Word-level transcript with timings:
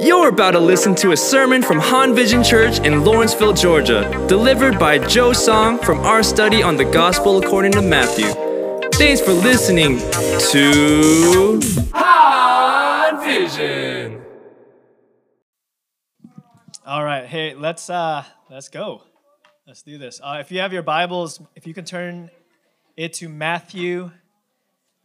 You're 0.00 0.28
about 0.28 0.52
to 0.52 0.58
listen 0.58 0.94
to 0.96 1.12
a 1.12 1.16
sermon 1.16 1.62
from 1.62 1.78
Han 1.78 2.14
Vision 2.14 2.42
Church 2.42 2.78
in 2.78 3.04
Lawrenceville, 3.04 3.52
Georgia, 3.52 4.10
delivered 4.26 4.78
by 4.78 4.98
Joe 5.06 5.34
Song 5.34 5.78
from 5.78 5.98
our 5.98 6.22
study 6.22 6.62
on 6.62 6.78
the 6.78 6.84
Gospel 6.86 7.36
according 7.44 7.72
to 7.72 7.82
Matthew. 7.82 8.28
Thanks 8.92 9.20
for 9.20 9.32
listening 9.32 9.98
to 10.50 11.60
Han 11.92 13.22
Vision. 13.22 14.22
All 16.86 17.04
right, 17.04 17.26
hey, 17.26 17.54
let's 17.54 17.90
uh, 17.90 18.24
let's 18.48 18.70
go. 18.70 19.02
Let's 19.66 19.82
do 19.82 19.98
this. 19.98 20.22
Uh, 20.24 20.38
if 20.40 20.50
you 20.50 20.60
have 20.60 20.72
your 20.72 20.82
Bibles, 20.82 21.38
if 21.54 21.66
you 21.66 21.74
can 21.74 21.84
turn 21.84 22.30
it 22.96 23.12
to 23.14 23.28
Matthew, 23.28 24.10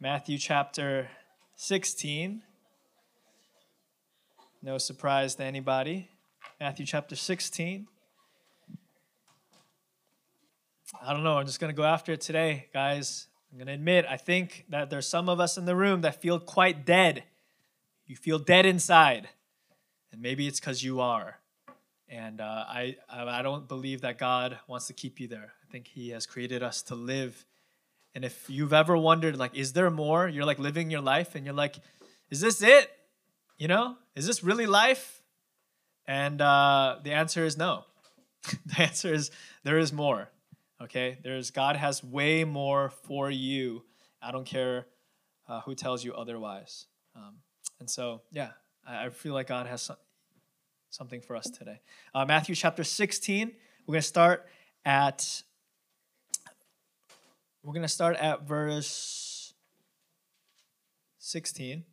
Matthew 0.00 0.38
chapter 0.38 1.08
16. 1.56 2.42
No 4.64 4.78
surprise 4.78 5.34
to 5.34 5.42
anybody. 5.42 6.08
Matthew 6.60 6.86
chapter 6.86 7.16
16. 7.16 7.88
I 11.04 11.12
don't 11.12 11.24
know. 11.24 11.36
I'm 11.36 11.46
just 11.46 11.58
going 11.58 11.74
to 11.74 11.76
go 11.76 11.82
after 11.82 12.12
it 12.12 12.20
today, 12.20 12.68
guys. 12.72 13.26
I'm 13.50 13.58
going 13.58 13.66
to 13.66 13.72
admit, 13.72 14.06
I 14.08 14.16
think 14.16 14.66
that 14.68 14.88
there's 14.88 15.08
some 15.08 15.28
of 15.28 15.40
us 15.40 15.58
in 15.58 15.64
the 15.64 15.74
room 15.74 16.02
that 16.02 16.22
feel 16.22 16.38
quite 16.38 16.86
dead. 16.86 17.24
You 18.06 18.14
feel 18.14 18.38
dead 18.38 18.64
inside. 18.64 19.28
And 20.12 20.22
maybe 20.22 20.46
it's 20.46 20.60
because 20.60 20.84
you 20.84 21.00
are. 21.00 21.40
And 22.08 22.40
uh, 22.40 22.64
I, 22.68 22.94
I 23.10 23.42
don't 23.42 23.66
believe 23.66 24.02
that 24.02 24.16
God 24.16 24.60
wants 24.68 24.86
to 24.86 24.92
keep 24.92 25.18
you 25.18 25.26
there. 25.26 25.54
I 25.68 25.72
think 25.72 25.88
He 25.88 26.10
has 26.10 26.24
created 26.24 26.62
us 26.62 26.82
to 26.82 26.94
live. 26.94 27.44
And 28.14 28.24
if 28.24 28.48
you've 28.48 28.72
ever 28.72 28.96
wondered, 28.96 29.36
like, 29.36 29.56
is 29.56 29.72
there 29.72 29.90
more? 29.90 30.28
You're 30.28 30.46
like 30.46 30.60
living 30.60 30.88
your 30.88 31.00
life 31.00 31.34
and 31.34 31.44
you're 31.44 31.52
like, 31.52 31.80
is 32.30 32.42
this 32.42 32.62
it? 32.62 32.92
You 33.58 33.68
know, 33.68 33.96
is 34.14 34.26
this 34.26 34.42
really 34.42 34.66
life? 34.66 35.22
And 36.06 36.40
uh, 36.40 36.98
the 37.02 37.12
answer 37.12 37.44
is 37.44 37.56
no. 37.56 37.84
the 38.66 38.82
answer 38.82 39.12
is 39.12 39.30
there 39.62 39.78
is 39.78 39.92
more. 39.92 40.28
Okay, 40.82 41.18
there's 41.22 41.52
God 41.52 41.76
has 41.76 42.02
way 42.02 42.44
more 42.44 42.90
for 42.90 43.30
you. 43.30 43.84
I 44.20 44.32
don't 44.32 44.44
care 44.44 44.86
uh, 45.48 45.60
who 45.60 45.74
tells 45.74 46.04
you 46.04 46.12
otherwise. 46.14 46.86
Um, 47.14 47.36
and 47.78 47.88
so, 47.88 48.22
yeah, 48.32 48.50
I, 48.86 49.06
I, 49.06 49.10
feel 49.10 49.34
like 49.34 49.46
God 49.46 49.66
has 49.66 49.82
some, 49.82 49.96
something 50.90 51.20
for 51.20 51.36
us 51.36 51.48
today. 51.50 51.80
Uh, 52.14 52.24
Matthew 52.24 52.54
chapter 52.54 52.82
16. 52.82 53.52
We're 53.86 53.96
to 53.96 54.02
start 54.02 54.46
at. 54.84 55.42
We're 57.62 57.74
to 57.80 57.88
start 57.88 58.16
at 58.16 58.42
verse 58.42 59.54
16 61.18 61.84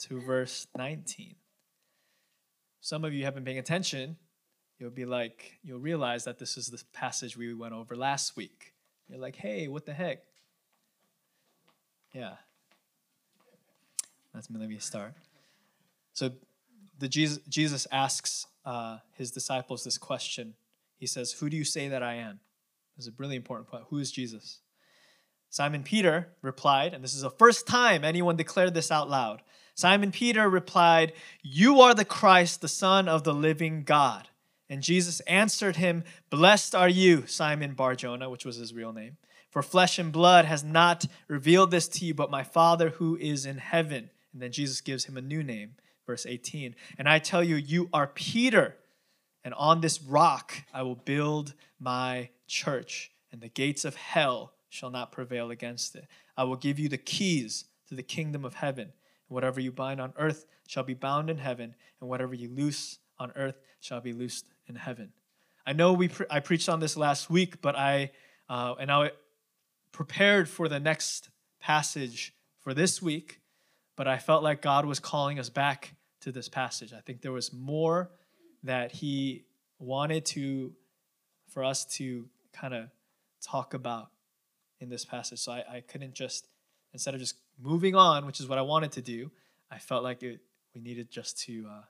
to 0.00 0.20
verse 0.20 0.66
19. 0.76 1.34
Some 2.80 3.04
of 3.04 3.12
you 3.12 3.24
have 3.24 3.34
been 3.34 3.44
paying 3.44 3.58
attention. 3.58 4.16
You'll 4.78 4.90
be 4.90 5.04
like, 5.04 5.58
you'll 5.62 5.78
realize 5.78 6.24
that 6.24 6.38
this 6.38 6.56
is 6.56 6.68
the 6.68 6.82
passage 6.92 7.36
we 7.36 7.52
went 7.52 7.74
over 7.74 7.94
last 7.94 8.36
week. 8.36 8.72
You're 9.08 9.18
like, 9.18 9.36
hey, 9.36 9.68
what 9.68 9.84
the 9.84 9.92
heck? 9.92 10.22
Yeah. 12.12 12.34
Let's 14.34 14.48
let 14.50 14.68
me 14.68 14.78
start. 14.78 15.14
So, 16.14 16.30
the 16.98 17.08
Jesus, 17.08 17.38
Jesus 17.48 17.86
asks 17.90 18.46
uh, 18.64 18.98
his 19.14 19.30
disciples 19.30 19.84
this 19.84 19.98
question. 19.98 20.54
He 20.98 21.06
says, 21.06 21.32
"Who 21.32 21.48
do 21.48 21.56
you 21.56 21.64
say 21.64 21.88
that 21.88 22.02
I 22.02 22.14
am?" 22.14 22.40
This 22.96 23.06
is 23.06 23.12
a 23.12 23.14
really 23.16 23.36
important 23.36 23.68
point. 23.68 23.84
Who 23.88 23.98
is 23.98 24.12
Jesus? 24.12 24.60
Simon 25.50 25.82
Peter 25.82 26.28
replied, 26.42 26.94
and 26.94 27.02
this 27.02 27.14
is 27.14 27.22
the 27.22 27.30
first 27.30 27.66
time 27.66 28.04
anyone 28.04 28.36
declared 28.36 28.72
this 28.72 28.92
out 28.92 29.10
loud. 29.10 29.42
Simon 29.74 30.12
Peter 30.12 30.48
replied, 30.48 31.12
You 31.42 31.80
are 31.80 31.92
the 31.92 32.04
Christ, 32.04 32.60
the 32.60 32.68
Son 32.68 33.08
of 33.08 33.24
the 33.24 33.34
living 33.34 33.82
God. 33.82 34.28
And 34.68 34.80
Jesus 34.80 35.18
answered 35.20 35.76
him, 35.76 36.04
Blessed 36.30 36.76
are 36.76 36.88
you, 36.88 37.26
Simon 37.26 37.74
Barjona, 37.74 38.30
which 38.30 38.44
was 38.44 38.56
his 38.56 38.72
real 38.72 38.92
name, 38.92 39.16
for 39.50 39.62
flesh 39.62 39.98
and 39.98 40.12
blood 40.12 40.44
has 40.44 40.62
not 40.62 41.06
revealed 41.26 41.72
this 41.72 41.88
to 41.88 42.04
you, 42.04 42.14
but 42.14 42.30
my 42.30 42.44
Father 42.44 42.90
who 42.90 43.16
is 43.16 43.44
in 43.44 43.58
heaven. 43.58 44.10
And 44.32 44.40
then 44.40 44.52
Jesus 44.52 44.80
gives 44.80 45.06
him 45.06 45.16
a 45.16 45.22
new 45.22 45.42
name, 45.42 45.74
verse 46.06 46.26
18. 46.26 46.76
And 46.96 47.08
I 47.08 47.18
tell 47.18 47.42
you, 47.42 47.56
you 47.56 47.88
are 47.92 48.06
Peter, 48.06 48.76
and 49.42 49.52
on 49.54 49.80
this 49.80 50.00
rock 50.00 50.62
I 50.72 50.82
will 50.82 50.94
build 50.94 51.54
my 51.80 52.28
church, 52.46 53.10
and 53.32 53.40
the 53.40 53.48
gates 53.48 53.84
of 53.84 53.96
hell 53.96 54.52
shall 54.70 54.90
not 54.90 55.12
prevail 55.12 55.50
against 55.50 55.94
it. 55.94 56.06
I 56.36 56.44
will 56.44 56.56
give 56.56 56.78
you 56.78 56.88
the 56.88 56.96
keys 56.96 57.66
to 57.88 57.94
the 57.94 58.02
kingdom 58.02 58.44
of 58.44 58.54
heaven. 58.54 58.84
And 58.84 59.34
Whatever 59.34 59.60
you 59.60 59.72
bind 59.72 60.00
on 60.00 60.14
earth 60.16 60.46
shall 60.66 60.84
be 60.84 60.94
bound 60.94 61.28
in 61.28 61.36
heaven, 61.36 61.74
and 62.00 62.08
whatever 62.08 62.32
you 62.34 62.48
loose 62.48 62.98
on 63.18 63.32
earth 63.36 63.60
shall 63.80 64.00
be 64.00 64.12
loosed 64.12 64.46
in 64.66 64.76
heaven. 64.76 65.12
I 65.66 65.72
know 65.72 65.92
we 65.92 66.08
pre- 66.08 66.26
I 66.30 66.40
preached 66.40 66.68
on 66.68 66.80
this 66.80 66.96
last 66.96 67.28
week, 67.28 67.60
but 67.60 67.76
I 67.76 68.12
uh, 68.48 68.76
and 68.80 68.90
I 68.90 69.10
prepared 69.92 70.48
for 70.48 70.68
the 70.68 70.80
next 70.80 71.28
passage 71.60 72.34
for 72.60 72.72
this 72.72 73.02
week, 73.02 73.40
but 73.96 74.08
I 74.08 74.18
felt 74.18 74.42
like 74.42 74.62
God 74.62 74.86
was 74.86 75.00
calling 75.00 75.38
us 75.38 75.50
back 75.50 75.94
to 76.20 76.32
this 76.32 76.48
passage. 76.48 76.92
I 76.92 77.00
think 77.00 77.22
there 77.22 77.32
was 77.32 77.52
more 77.52 78.10
that 78.62 78.92
He 78.92 79.44
wanted 79.78 80.24
to 80.26 80.72
for 81.48 81.64
us 81.64 81.84
to 81.96 82.28
kind 82.52 82.74
of 82.74 82.88
talk 83.40 83.74
about 83.74 84.10
in 84.80 84.88
this 84.88 85.04
passage. 85.04 85.38
So 85.38 85.52
I, 85.52 85.64
I 85.76 85.80
couldn't 85.80 86.14
just 86.14 86.46
instead 86.92 87.14
of 87.14 87.20
just 87.20 87.36
moving 87.60 87.94
on, 87.94 88.26
which 88.26 88.40
is 88.40 88.48
what 88.48 88.58
I 88.58 88.62
wanted 88.62 88.92
to 88.92 89.02
do, 89.02 89.30
I 89.70 89.78
felt 89.78 90.02
like 90.02 90.22
it, 90.22 90.40
we 90.74 90.80
needed 90.80 91.10
just 91.10 91.38
to 91.42 91.66
uh, 91.70 91.82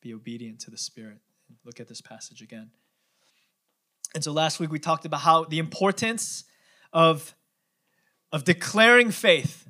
be 0.00 0.14
obedient 0.14 0.60
to 0.60 0.70
the 0.70 0.78
Spirit 0.78 1.18
and 1.48 1.58
look 1.64 1.80
at 1.80 1.88
this 1.88 2.00
passage 2.00 2.42
again. 2.42 2.70
And 4.14 4.22
so 4.22 4.32
last 4.32 4.60
week 4.60 4.70
we 4.70 4.78
talked 4.78 5.04
about 5.04 5.20
how 5.20 5.44
the 5.44 5.58
importance 5.58 6.44
of, 6.92 7.34
of 8.30 8.44
declaring 8.44 9.10
faith, 9.10 9.68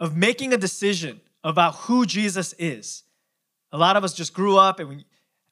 of 0.00 0.16
making 0.16 0.52
a 0.52 0.56
decision 0.56 1.20
about 1.42 1.74
who 1.74 2.06
Jesus 2.06 2.54
is. 2.58 3.02
A 3.72 3.78
lot 3.78 3.96
of 3.96 4.04
us 4.04 4.14
just 4.14 4.32
grew 4.32 4.56
up 4.56 4.80
and 4.80 4.88
we, 4.88 5.04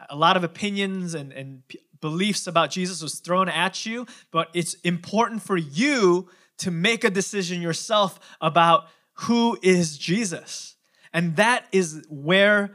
a 0.09 0.17
lot 0.17 0.37
of 0.37 0.45
opinions 0.45 1.15
and, 1.15 1.33
and 1.33 1.63
beliefs 2.01 2.47
about 2.47 2.71
Jesus 2.71 3.03
was 3.03 3.17
thrown 3.17 3.49
at 3.49 3.85
you, 3.85 4.07
but 4.31 4.49
it's 4.55 4.75
important 4.75 5.43
for 5.43 5.57
you 5.57 6.29
to 6.59 6.71
make 6.71 7.05
a 7.05 7.11
decision 7.11 7.61
yourself 7.61 8.19
about 8.41 8.85
who 9.15 9.59
is 9.63 9.99
Jesus. 9.99 10.77
And 11.13 11.37
that 11.37 11.67
is 11.73 12.05
where 12.09 12.75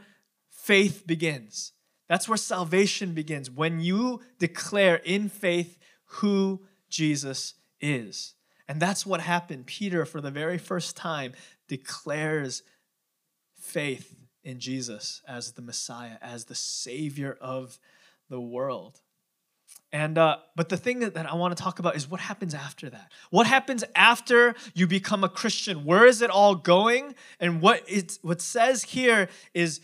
faith 0.50 1.06
begins. 1.06 1.72
That's 2.08 2.28
where 2.28 2.36
salvation 2.36 3.12
begins. 3.12 3.50
When 3.50 3.80
you 3.80 4.20
declare 4.38 4.96
in 4.96 5.28
faith 5.28 5.78
who 6.04 6.62
Jesus 6.88 7.54
is. 7.80 8.34
And 8.66 8.80
that's 8.80 9.06
what 9.06 9.20
happened. 9.20 9.66
Peter, 9.66 10.04
for 10.04 10.20
the 10.20 10.30
very 10.30 10.58
first 10.58 10.96
time, 10.96 11.32
declares 11.68 12.62
faith 13.58 14.26
in 14.42 14.60
Jesus 14.60 15.22
as 15.26 15.52
the 15.52 15.62
Messiah, 15.62 16.16
as 16.22 16.44
the 16.44 16.54
Savior 16.54 17.36
of 17.40 17.78
the 18.28 18.40
world. 18.40 19.00
And 19.90 20.18
uh, 20.18 20.38
but 20.54 20.68
the 20.68 20.76
thing 20.76 21.00
that, 21.00 21.14
that 21.14 21.30
I 21.30 21.34
want 21.34 21.56
to 21.56 21.62
talk 21.62 21.78
about 21.78 21.96
is 21.96 22.10
what 22.10 22.20
happens 22.20 22.52
after 22.52 22.90
that. 22.90 23.10
What 23.30 23.46
happens 23.46 23.84
after 23.94 24.54
you 24.74 24.86
become 24.86 25.24
a 25.24 25.28
Christian? 25.30 25.84
Where 25.84 26.04
is 26.04 26.20
it 26.20 26.28
all 26.28 26.54
going? 26.54 27.14
And 27.40 27.62
what 27.62 27.84
it 27.88 28.18
what 28.20 28.42
says 28.42 28.82
here 28.82 29.28
is 29.54 29.80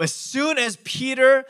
as 0.00 0.12
soon 0.12 0.58
as 0.58 0.76
Peter 0.82 1.44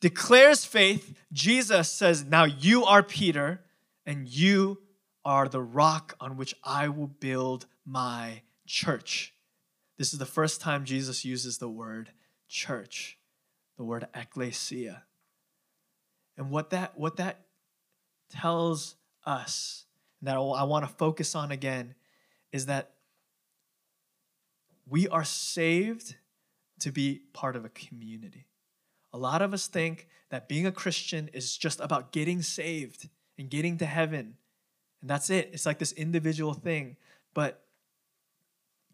declares 0.00 0.64
faith, 0.64 1.14
Jesus 1.30 1.92
says, 1.92 2.24
"Now 2.24 2.44
you 2.44 2.84
are 2.84 3.02
Peter, 3.02 3.60
and 4.06 4.26
you 4.26 4.80
are 5.22 5.46
the 5.46 5.60
rock 5.60 6.16
on 6.20 6.38
which 6.38 6.54
I 6.64 6.88
will 6.88 7.08
build 7.08 7.66
my 7.84 8.42
church." 8.66 9.34
This 9.98 10.14
is 10.14 10.18
the 10.18 10.24
first 10.24 10.62
time 10.62 10.86
Jesus 10.86 11.22
uses 11.26 11.58
the 11.58 11.68
word 11.68 12.12
church, 12.48 13.18
the 13.76 13.84
word 13.84 14.08
ecclesia. 14.14 15.04
And 16.40 16.48
what 16.48 16.70
that 16.70 16.98
what 16.98 17.18
that 17.18 17.42
tells 18.30 18.96
us 19.26 19.84
that 20.22 20.36
I 20.36 20.62
want 20.62 20.88
to 20.88 20.94
focus 20.94 21.34
on 21.34 21.50
again 21.50 21.94
is 22.50 22.64
that 22.64 22.92
we 24.88 25.06
are 25.08 25.22
saved 25.22 26.16
to 26.78 26.90
be 26.90 27.20
part 27.34 27.56
of 27.56 27.66
a 27.66 27.68
community. 27.68 28.46
A 29.12 29.18
lot 29.18 29.42
of 29.42 29.52
us 29.52 29.66
think 29.66 30.08
that 30.30 30.48
being 30.48 30.64
a 30.64 30.72
Christian 30.72 31.28
is 31.34 31.58
just 31.58 31.78
about 31.78 32.10
getting 32.10 32.40
saved 32.40 33.10
and 33.36 33.50
getting 33.50 33.76
to 33.76 33.84
heaven. 33.84 34.38
And 35.02 35.10
that's 35.10 35.28
it. 35.28 35.50
It's 35.52 35.66
like 35.66 35.78
this 35.78 35.92
individual 35.92 36.54
thing. 36.54 36.96
But 37.34 37.64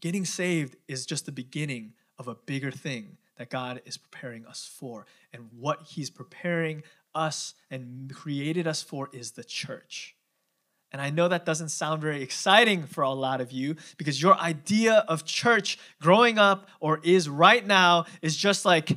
getting 0.01 0.25
saved 0.25 0.75
is 0.89 1.07
just 1.07 1.27
the 1.27 1.33
beginning 1.33 1.93
of 2.19 2.27
a 2.27 2.35
bigger 2.35 2.73
thing 2.73 3.19
that 3.37 3.51
God 3.51 3.83
is 3.85 3.97
preparing 3.97 4.47
us 4.47 4.69
for. 4.79 5.07
And 5.33 5.49
what 5.57 5.83
He's 5.83 6.11
preparing 6.11 6.83
us 7.17 7.55
and 7.71 8.15
created 8.15 8.67
us 8.67 8.83
for 8.83 9.09
is 9.13 9.33
the 9.33 9.45
church. 9.45 10.15
And 10.93 11.03
I 11.03 11.11
know 11.11 11.29
that 11.29 11.45
doesn't 11.45 11.71
sound 11.71 12.01
very 12.01 12.23
exciting 12.23 12.85
for 12.85 13.03
a 13.03 13.11
lot 13.11 13.41
of 13.41 13.51
you 13.51 13.77
because 13.97 14.23
your 14.23 14.37
idea 14.39 15.05
of 15.09 15.25
church 15.25 15.79
growing 16.01 16.39
up 16.39 16.69
or 16.81 17.01
is 17.03 17.29
right 17.29 17.67
now 17.67 18.05
is 18.23 18.37
just 18.37 18.65
like, 18.65 18.97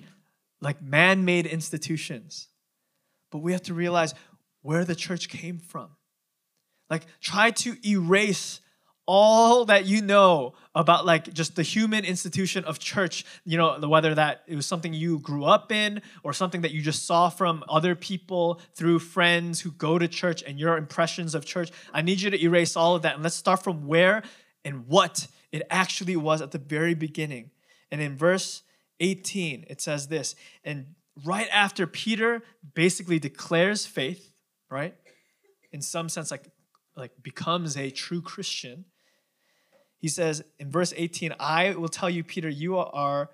like 0.61 0.81
man 0.81 1.25
made 1.25 1.47
institutions. 1.47 2.47
But 3.31 3.39
we 3.39 3.53
have 3.53 3.63
to 3.63 3.73
realize 3.73 4.13
where 4.61 4.85
the 4.85 4.95
church 4.95 5.29
came 5.29 5.57
from. 5.57 5.89
Like, 6.89 7.03
try 7.21 7.51
to 7.51 7.75
erase 7.87 8.61
all 9.11 9.65
that 9.65 9.87
you 9.87 10.03
know 10.03 10.53
about 10.75 11.03
like 11.03 11.33
just 11.33 11.55
the 11.55 11.63
human 11.63 12.05
institution 12.05 12.63
of 12.65 12.77
church 12.77 13.25
you 13.43 13.57
know 13.57 13.79
whether 13.87 14.13
that 14.13 14.43
it 14.45 14.55
was 14.55 14.67
something 14.67 14.93
you 14.93 15.17
grew 15.17 15.45
up 15.45 15.71
in 15.71 15.99
or 16.21 16.31
something 16.31 16.61
that 16.61 16.69
you 16.69 16.79
just 16.79 17.07
saw 17.07 17.27
from 17.27 17.63
other 17.67 17.95
people 17.95 18.61
through 18.75 18.99
friends 18.99 19.61
who 19.61 19.71
go 19.71 19.97
to 19.97 20.07
church 20.07 20.43
and 20.43 20.59
your 20.59 20.77
impressions 20.77 21.33
of 21.33 21.43
church. 21.43 21.71
I 21.91 22.03
need 22.03 22.21
you 22.21 22.29
to 22.29 22.39
erase 22.39 22.75
all 22.75 22.95
of 22.95 23.01
that 23.01 23.15
and 23.15 23.23
let's 23.23 23.35
start 23.35 23.63
from 23.63 23.87
where 23.87 24.21
and 24.63 24.85
what 24.85 25.27
it 25.51 25.63
actually 25.71 26.15
was 26.15 26.39
at 26.39 26.51
the 26.51 26.59
very 26.59 26.93
beginning. 26.93 27.49
And 27.91 28.01
in 28.01 28.15
verse 28.15 28.61
18 28.99 29.65
it 29.67 29.81
says 29.81 30.07
this 30.07 30.35
and 30.63 30.93
right 31.25 31.47
after 31.51 31.87
peter 31.87 32.43
basically 32.75 33.17
declares 33.17 33.85
faith 33.85 34.33
right 34.69 34.93
in 35.71 35.81
some 35.81 36.09
sense 36.09 36.31
like 36.31 36.49
like 36.95 37.11
becomes 37.23 37.77
a 37.77 37.89
true 37.89 38.21
christian 38.21 38.85
he 39.99 40.07
says 40.07 40.43
in 40.57 40.71
verse 40.71 40.93
18, 40.95 41.35
I 41.39 41.75
will 41.75 41.89
tell 41.89 42.09
you, 42.09 42.23
Peter, 42.23 42.49
you 42.49 42.77
are, 42.77 43.29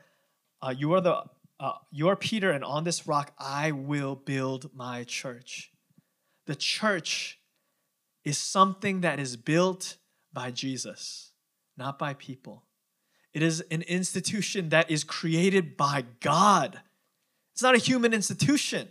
uh, 0.61 0.73
you 0.75 0.93
are 0.93 1.01
the, 1.01 1.23
uh, 1.59 1.73
you 1.91 2.09
are 2.09 2.15
Peter, 2.15 2.51
and 2.51 2.63
on 2.63 2.83
this 2.83 3.07
rock 3.07 3.33
I 3.39 3.71
will 3.71 4.15
build 4.15 4.71
my 4.75 5.03
church. 5.03 5.71
The 6.47 6.55
church 6.55 7.39
is 8.23 8.37
something 8.37 9.01
that 9.01 9.19
is 9.19 9.37
built 9.37 9.97
by 10.33 10.51
Jesus, 10.51 11.31
not 11.77 11.99
by 11.99 12.15
people. 12.15 12.63
It 13.33 13.43
is 13.43 13.61
an 13.69 13.83
institution 13.83 14.69
that 14.69 14.89
is 14.89 15.03
created 15.03 15.77
by 15.77 16.05
God. 16.19 16.79
It's 17.53 17.61
not 17.61 17.75
a 17.75 17.79
human 17.79 18.13
institution. 18.13 18.87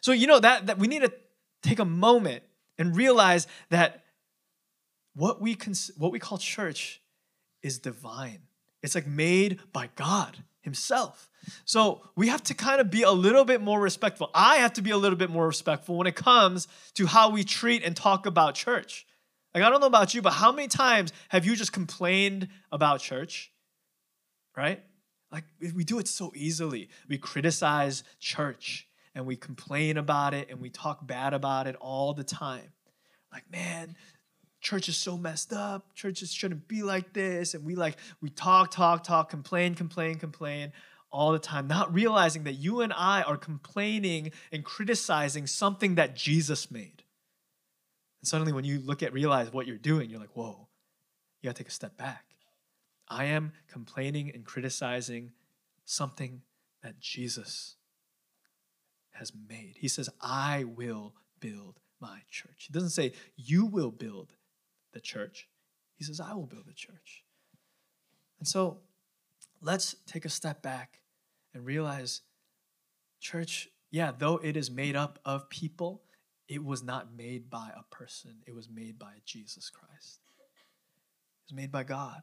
So 0.00 0.12
you 0.12 0.26
know 0.26 0.38
that 0.38 0.66
that 0.66 0.78
we 0.78 0.86
need 0.86 1.02
to 1.02 1.12
take 1.62 1.78
a 1.78 1.84
moment 1.84 2.42
and 2.78 2.96
realize 2.96 3.46
that 3.70 4.04
what 5.14 5.40
we 5.40 5.54
cons- 5.54 5.90
what 5.96 6.12
we 6.12 6.18
call 6.18 6.38
church 6.38 7.00
is 7.62 7.78
divine. 7.78 8.40
It's 8.82 8.94
like 8.94 9.06
made 9.06 9.60
by 9.72 9.90
God 9.96 10.38
Himself. 10.60 11.30
So 11.64 12.02
we 12.16 12.28
have 12.28 12.42
to 12.44 12.54
kind 12.54 12.80
of 12.80 12.90
be 12.90 13.02
a 13.02 13.10
little 13.10 13.44
bit 13.44 13.60
more 13.60 13.80
respectful. 13.80 14.30
I 14.34 14.56
have 14.56 14.74
to 14.74 14.82
be 14.82 14.90
a 14.90 14.96
little 14.96 15.18
bit 15.18 15.30
more 15.30 15.46
respectful 15.46 15.96
when 15.96 16.06
it 16.06 16.16
comes 16.16 16.68
to 16.94 17.06
how 17.06 17.30
we 17.30 17.44
treat 17.44 17.82
and 17.82 17.96
talk 17.96 18.26
about 18.26 18.54
church. 18.54 19.06
Like, 19.54 19.64
I 19.64 19.70
don't 19.70 19.80
know 19.80 19.86
about 19.86 20.14
you, 20.14 20.22
but 20.22 20.34
how 20.34 20.52
many 20.52 20.68
times 20.68 21.12
have 21.30 21.46
you 21.46 21.56
just 21.56 21.72
complained 21.72 22.48
about 22.70 23.00
church? 23.00 23.50
Right? 24.56 24.82
Like, 25.32 25.44
we 25.74 25.84
do 25.84 25.98
it 25.98 26.08
so 26.08 26.32
easily. 26.34 26.88
We 27.08 27.18
criticize 27.18 28.02
church 28.18 28.86
and 29.14 29.26
we 29.26 29.36
complain 29.36 29.96
about 29.96 30.34
it 30.34 30.48
and 30.50 30.60
we 30.60 30.70
talk 30.70 31.06
bad 31.06 31.34
about 31.34 31.66
it 31.66 31.76
all 31.76 32.14
the 32.14 32.24
time. 32.24 32.72
Like, 33.32 33.50
man, 33.50 33.96
church 34.60 34.88
is 34.88 34.96
so 34.96 35.16
messed 35.16 35.52
up. 35.52 35.94
Churches 35.94 36.32
shouldn't 36.32 36.68
be 36.68 36.82
like 36.82 37.12
this. 37.12 37.54
And 37.54 37.64
we 37.64 37.74
like, 37.74 37.96
we 38.20 38.30
talk, 38.30 38.70
talk, 38.70 39.04
talk, 39.04 39.30
complain, 39.30 39.74
complain, 39.74 40.16
complain 40.16 40.72
all 41.10 41.32
the 41.32 41.38
time, 41.38 41.66
not 41.66 41.92
realizing 41.92 42.44
that 42.44 42.54
you 42.54 42.80
and 42.80 42.92
I 42.92 43.22
are 43.22 43.36
complaining 43.36 44.32
and 44.52 44.64
criticizing 44.64 45.46
something 45.46 45.94
that 45.94 46.14
Jesus 46.14 46.70
made. 46.70 47.02
And 48.20 48.28
suddenly, 48.28 48.52
when 48.52 48.64
you 48.64 48.80
look 48.80 49.02
at, 49.02 49.12
realize 49.12 49.52
what 49.52 49.66
you're 49.66 49.78
doing, 49.78 50.10
you're 50.10 50.20
like, 50.20 50.36
whoa, 50.36 50.68
you 51.40 51.48
gotta 51.48 51.58
take 51.58 51.68
a 51.68 51.72
step 51.72 51.96
back. 51.96 52.24
I 53.08 53.24
am 53.26 53.52
complaining 53.68 54.30
and 54.34 54.44
criticizing 54.44 55.32
something 55.84 56.42
that 56.82 57.00
Jesus 57.00 57.76
has 59.12 59.32
made. 59.48 59.76
He 59.78 59.88
says, 59.88 60.10
I 60.20 60.64
will 60.64 61.14
build 61.40 61.80
my 62.00 62.20
church. 62.30 62.66
He 62.66 62.72
doesn't 62.72 62.90
say, 62.90 63.12
you 63.36 63.64
will 63.64 63.90
build 63.90 64.34
the 64.98 65.02
church. 65.02 65.48
He 65.94 66.02
says, 66.02 66.18
I 66.18 66.34
will 66.34 66.46
build 66.46 66.66
a 66.68 66.74
church. 66.74 67.22
And 68.40 68.48
so 68.48 68.78
let's 69.62 69.94
take 70.06 70.24
a 70.24 70.28
step 70.28 70.60
back 70.60 70.98
and 71.54 71.64
realize 71.64 72.22
church, 73.20 73.68
yeah, 73.92 74.10
though 74.16 74.38
it 74.38 74.56
is 74.56 74.72
made 74.72 74.96
up 74.96 75.20
of 75.24 75.48
people, 75.50 76.02
it 76.48 76.64
was 76.64 76.82
not 76.82 77.16
made 77.16 77.48
by 77.48 77.70
a 77.76 77.94
person, 77.94 78.42
it 78.44 78.56
was 78.56 78.68
made 78.68 78.98
by 78.98 79.12
Jesus 79.24 79.70
Christ. 79.70 80.18
It 80.26 81.52
was 81.52 81.56
made 81.56 81.70
by 81.70 81.84
God. 81.84 82.22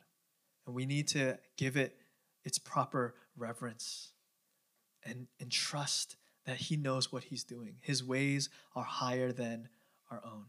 And 0.66 0.76
we 0.76 0.86
need 0.86 1.08
to 1.10 1.40
give 1.56 1.78
it 1.78 1.96
its 2.44 2.60
proper 2.60 3.16
reverence 3.38 4.12
and, 5.06 5.28
and 5.40 5.50
trust 5.50 6.18
that 6.46 6.58
He 6.58 6.76
knows 6.76 7.10
what 7.10 7.24
He's 7.26 7.46
doing. 7.46 7.76
His 7.80 8.04
ways 8.04 8.50
are 8.76 8.84
higher 8.84 9.32
than 9.32 9.70
our 10.12 10.22
own. 10.26 10.48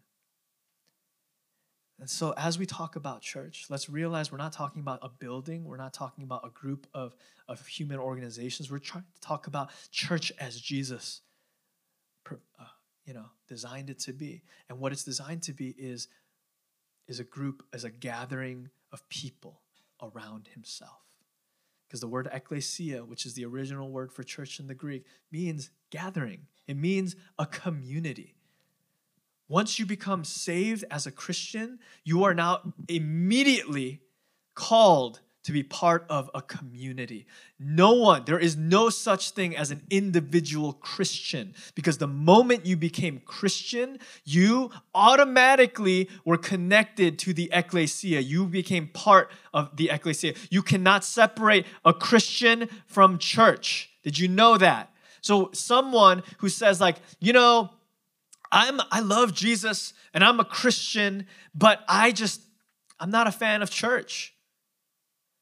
And 1.99 2.11
so, 2.11 2.35
as 2.37 2.59
we 2.59 2.67
talk 2.67 2.97
about 2.97 3.23
church, 3.23 3.67
let's 3.71 3.89
realize 3.89 4.31
we're 4.31 4.37
not 4.39 4.53
talking 4.53 4.83
about 4.83 4.99
a 5.03 5.09
building, 5.09 5.65
we're 5.65 5.79
not 5.79 5.95
talking 5.95 6.25
about 6.25 6.47
a 6.47 6.51
group 6.51 6.87
of, 6.93 7.17
of 7.49 7.67
human 7.67 7.99
organizations. 7.99 8.71
We're 8.71 8.79
trying 8.79 9.05
to 9.15 9.21
talk 9.21 9.47
about 9.47 9.71
church 9.91 10.31
as 10.39 10.61
Jesus, 10.61 11.23
uh, 12.31 12.65
you 13.07 13.15
know, 13.15 13.27
designed 13.49 13.89
it 13.89 13.99
to 14.01 14.13
be. 14.13 14.43
And 14.69 14.79
what 14.79 14.93
it's 14.93 15.05
designed 15.05 15.43
to 15.45 15.55
be 15.55 15.75
is, 15.79 16.09
is 17.09 17.19
a 17.19 17.25
group, 17.25 17.65
as 17.73 17.85
a 17.85 17.91
gathering 17.91 18.69
of 18.93 19.09
people 19.09 19.63
around 20.03 20.51
Himself. 20.53 21.01
Because 21.89 22.01
the 22.01 22.09
word 22.09 22.29
ecclesia, 22.31 23.05
which 23.07 23.25
is 23.25 23.35
the 23.35 23.47
original 23.47 23.91
word 23.91 24.13
for 24.13 24.23
church 24.23 24.61
in 24.61 24.67
the 24.67 24.75
Greek, 24.75 25.07
means 25.33 25.71
gathering. 25.91 26.47
It 26.67 26.77
means 26.77 27.17
a 27.39 27.47
community. 27.47 28.36
Once 29.49 29.79
you 29.79 29.87
become 29.87 30.25
saved 30.25 30.85
as 30.91 31.07
a 31.07 31.13
Christian, 31.13 31.79
you 32.05 32.25
are 32.25 32.35
now 32.35 32.73
immediately 32.89 34.01
called 34.55 35.21
to 35.47 35.53
be 35.53 35.63
part 35.63 36.05
of 36.11 36.29
a 36.35 36.43
community. 36.43 37.25
No 37.61 37.93
one, 37.93 38.25
there 38.25 38.39
is 38.39 38.57
no 38.57 38.91
such 38.91 39.31
thing 39.31 39.57
as 39.57 39.71
an 39.71 39.81
individual 39.91 40.73
Christian 40.73 41.55
because 41.77 41.99
the 41.99 42.09
moment 42.09 42.67
you 42.67 42.77
became 42.77 43.23
Christian, 43.25 44.01
you 44.25 44.73
automatically 44.93 46.09
were 46.25 46.37
connected 46.37 47.17
to 47.21 47.33
the 47.33 47.49
ecclesia. 47.53 48.19
You 48.19 48.47
became 48.47 48.89
part 48.89 49.31
of 49.55 49.77
the 49.77 49.89
ecclesia. 49.91 50.35
You 50.51 50.63
cannot 50.63 51.05
separate 51.05 51.65
a 51.85 51.95
Christian 51.95 52.69
from 52.89 53.17
church. 53.17 53.91
Did 54.03 54.19
you 54.19 54.27
know 54.27 54.59
that? 54.59 54.93
So, 55.21 55.51
someone 55.53 56.25
who 56.39 56.49
says, 56.49 56.81
like, 56.81 56.97
you 57.21 57.33
know, 57.33 57.71
I'm 58.57 58.81
I 58.91 59.01
love 59.01 59.35
Jesus 59.35 59.93
and 60.15 60.25
I'm 60.25 60.41
a 60.41 60.45
Christian, 60.45 61.27
but 61.55 61.85
I 61.87 62.11
just 62.11 62.41
I'm 62.99 63.11
not 63.11 63.27
a 63.27 63.33
fan 63.33 63.61
of 63.61 63.69
church. 63.71 64.35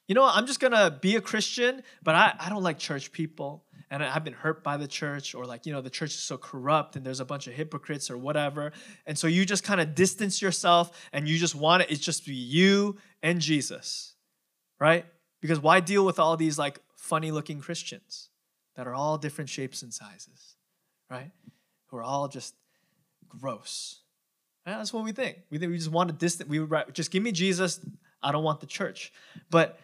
You 0.09 0.17
know, 0.17 0.25
I'm 0.25 0.49
just 0.49 0.59
gonna 0.59 0.91
be 1.01 1.15
a 1.15 1.21
Christian, 1.21 1.85
but 2.03 2.17
I, 2.17 2.35
I 2.41 2.49
don't 2.49 2.65
like 2.65 2.79
church 2.79 3.13
people. 3.13 3.65
And 3.89 4.03
I've 4.03 4.25
been 4.25 4.33
hurt 4.33 4.65
by 4.65 4.77
the 4.77 4.89
church, 4.89 5.37
or 5.37 5.45
like, 5.47 5.67
you 5.67 5.73
know, 5.73 5.81
the 5.81 5.91
church 5.91 6.11
is 6.11 6.19
so 6.19 6.37
corrupt 6.37 6.97
and 6.97 7.07
there's 7.07 7.21
a 7.21 7.25
bunch 7.25 7.47
of 7.47 7.53
hypocrites 7.53 8.11
or 8.11 8.19
whatever. 8.19 8.73
And 9.07 9.17
so 9.17 9.29
you 9.29 9.45
just 9.45 9.63
kind 9.63 9.81
of 9.81 9.95
distance 9.95 10.43
yourself 10.43 10.91
and 11.13 11.29
you 11.29 11.39
just 11.39 11.55
want 11.55 11.83
it, 11.83 11.93
it's 11.93 12.01
just 12.01 12.27
be 12.27 12.35
you 12.35 12.97
and 13.23 13.41
Jesus, 13.41 14.15
right? 14.81 15.07
Because 15.41 15.61
why 15.61 15.79
deal 15.79 16.05
with 16.05 16.19
all 16.19 16.37
these 16.37 16.59
like 16.59 16.81
funny 16.97 17.31
looking 17.31 17.61
Christians 17.61 18.31
that 18.75 18.89
are 18.89 18.95
all 18.95 19.17
different 19.19 19.51
shapes 19.51 19.83
and 19.83 19.95
sizes, 19.95 20.57
right? 21.09 21.31
Who 21.89 21.99
are 21.99 22.03
all 22.03 22.27
just 22.27 22.55
gross. 23.41 24.01
That's 24.65 24.93
what 24.93 25.05
we 25.05 25.13
think. 25.13 25.39
We 25.51 25.59
think 25.59 25.71
we 25.73 25.79
just 25.79 25.91
want 25.91 26.11
a 26.11 26.15
distant. 26.15 26.49
We 26.49 26.59
would 26.59 26.95
just 26.95 27.11
give 27.11 27.23
me 27.23 27.33
Jesus. 27.33 27.81
I 28.23 28.33
don't 28.33 28.45
want 28.45 28.61
the 28.61 28.67
church. 28.67 29.13
But 29.51 29.79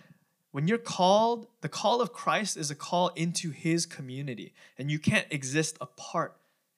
when 0.52 0.66
you're 0.66 0.78
called, 0.78 1.46
the 1.60 1.68
call 1.68 2.00
of 2.00 2.12
Christ 2.12 2.56
is 2.56 2.70
a 2.70 2.74
call 2.74 3.08
into 3.08 3.50
His 3.50 3.86
community, 3.86 4.54
and 4.78 4.90
you 4.90 4.98
can't 4.98 5.26
exist 5.30 5.76
apart. 5.80 6.36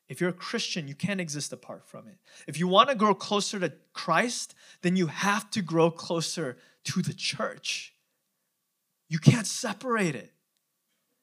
If 0.08 0.20
you're 0.20 0.30
a 0.30 0.34
Christian, 0.34 0.88
you 0.88 0.94
can't 0.94 1.20
exist 1.20 1.52
apart 1.52 1.86
from 1.86 2.06
it. 2.08 2.16
If 2.46 2.58
you 2.58 2.68
want 2.68 2.90
to 2.90 2.94
grow 2.94 3.14
closer 3.14 3.58
to 3.60 3.72
Christ, 3.94 4.54
then 4.82 4.96
you 4.96 5.06
have 5.06 5.48
to 5.52 5.62
grow 5.62 5.90
closer 5.90 6.58
to 6.84 7.00
the 7.00 7.14
church. 7.14 7.94
You 9.08 9.18
can't 9.18 9.46
separate 9.46 10.14
it. 10.14 10.32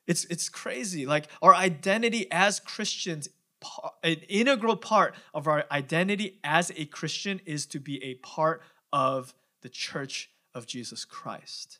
It's, 0.07 0.25
it's 0.25 0.49
crazy. 0.49 1.05
Like 1.05 1.27
our 1.39 1.53
identity 1.53 2.25
as 2.31 2.59
Christians 2.59 3.29
an 4.03 4.17
integral 4.27 4.75
part 4.75 5.15
of 5.33 5.47
our 5.47 5.65
identity 5.71 6.39
as 6.43 6.71
a 6.75 6.85
Christian 6.85 7.41
is 7.45 7.65
to 7.67 7.79
be 7.79 8.03
a 8.03 8.15
part 8.15 8.61
of 8.93 9.33
the 9.61 9.69
church 9.69 10.29
of 10.53 10.65
Jesus 10.65 11.05
Christ. 11.05 11.79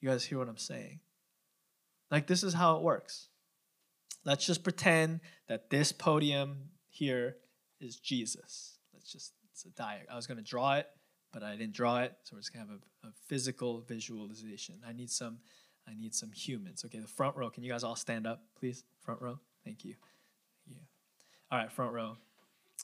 You 0.00 0.08
guys 0.08 0.24
hear 0.24 0.38
what 0.38 0.48
I'm 0.48 0.56
saying? 0.56 1.00
Like, 2.10 2.26
this 2.26 2.42
is 2.42 2.54
how 2.54 2.76
it 2.76 2.82
works. 2.82 3.28
Let's 4.24 4.44
just 4.44 4.64
pretend 4.64 5.20
that 5.48 5.70
this 5.70 5.92
podium 5.92 6.70
here 6.88 7.36
is 7.80 7.96
Jesus. 7.96 8.78
Let's 8.92 9.12
just 9.12 9.32
It's 9.52 9.64
a 9.64 9.70
diet. 9.70 10.06
I 10.10 10.16
was 10.16 10.26
going 10.26 10.38
to 10.38 10.44
draw 10.44 10.74
it, 10.74 10.86
but 11.32 11.42
I 11.42 11.56
didn't 11.56 11.74
draw 11.74 12.00
it, 12.00 12.14
so 12.24 12.34
we're 12.34 12.40
just 12.40 12.52
going 12.52 12.66
to 12.66 12.72
have 12.72 12.80
a, 13.04 13.08
a 13.08 13.12
physical 13.26 13.80
visualization. 13.80 14.76
I 14.86 14.92
need 14.92 15.10
some 15.10 15.38
I 15.88 15.94
need 15.94 16.14
some 16.14 16.30
humans. 16.32 16.84
Okay, 16.84 16.98
the 16.98 17.08
front 17.08 17.36
row. 17.36 17.50
Can 17.50 17.64
you 17.64 17.70
guys 17.70 17.82
all 17.82 17.96
stand 17.96 18.26
up, 18.26 18.42
please? 18.58 18.84
Front 19.02 19.22
row. 19.22 19.38
Thank 19.64 19.84
you. 19.84 19.94
All 21.50 21.58
right, 21.58 21.70
front 21.70 21.92
row. 21.92 22.16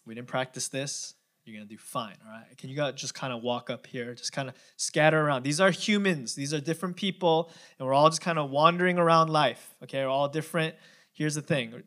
We 0.07 0.15
didn't 0.15 0.29
practice 0.29 0.69
this. 0.69 1.15
You're 1.45 1.57
gonna 1.57 1.69
do 1.69 1.79
fine. 1.79 2.17
All 2.25 2.33
right. 2.33 2.59
Can 2.59 2.71
you 2.71 2.77
guys 2.77 2.95
just 2.95 3.15
kind 3.15 3.33
of 3.33 3.43
walk 3.43 3.71
up 3.71 3.87
here? 3.87 4.15
Just 4.15 4.33
kind 4.33 4.49
of 4.49 4.55
scatter 4.77 5.21
around. 5.21 5.45
These 5.45 5.61
are 5.61 5.71
humans. 5.71 6.35
These 6.35 6.53
are 6.53 6.61
different 6.61 6.97
people, 6.97 7.53
and 7.79 7.87
we're 7.87 7.95
all 7.95 8.09
just 8.09 8.21
kind 8.21 8.39
of 8.39 8.51
wandering 8.51 8.99
around 8.99 9.31
life. 9.31 9.75
Okay, 9.85 10.03
we're 10.03 10.09
all 10.09 10.29
different. 10.29 10.75
Here's 11.13 11.37
the 11.37 11.43
thing. 11.43 11.83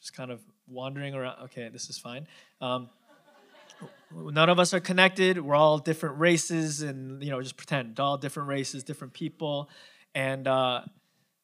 Just 0.00 0.14
kind 0.14 0.30
of 0.30 0.40
wandering 0.66 1.14
around. 1.14 1.44
Okay, 1.44 1.70
this 1.70 1.88
is 1.88 1.98
fine. 1.98 2.26
Um, 2.60 2.90
none 4.14 4.50
of 4.50 4.58
us 4.58 4.74
are 4.74 4.80
connected. 4.80 5.40
We're 5.40 5.56
all 5.56 5.78
different 5.78 6.18
races, 6.18 6.82
and 6.82 7.22
you 7.22 7.30
know, 7.30 7.40
just 7.40 7.56
pretend 7.56 7.98
all 7.98 8.18
different 8.18 8.50
races, 8.50 8.84
different 8.84 9.14
people 9.14 9.70
and 10.14 10.46
uh, 10.46 10.82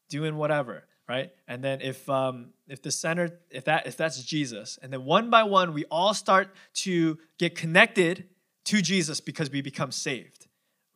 doing 0.09 0.37
whatever, 0.37 0.85
right? 1.09 1.31
And 1.47 1.63
then 1.63 1.81
if 1.81 2.09
um, 2.09 2.51
if 2.69 2.83
the 2.83 2.91
center, 2.91 3.41
if 3.51 3.65
that 3.65 3.87
if 3.87 3.97
that's 3.97 4.23
Jesus, 4.23 4.79
and 4.83 4.93
then 4.93 5.05
one 5.05 5.31
by 5.31 5.43
one 5.43 5.73
we 5.73 5.85
all 5.91 6.15
start 6.15 6.55
to 6.75 7.19
get 7.39 7.55
connected 7.55 8.29
to 8.67 8.81
Jesus 8.81 9.21
because 9.21 9.51
we 9.51 9.61
become 9.61 9.93
saved. 9.93 10.47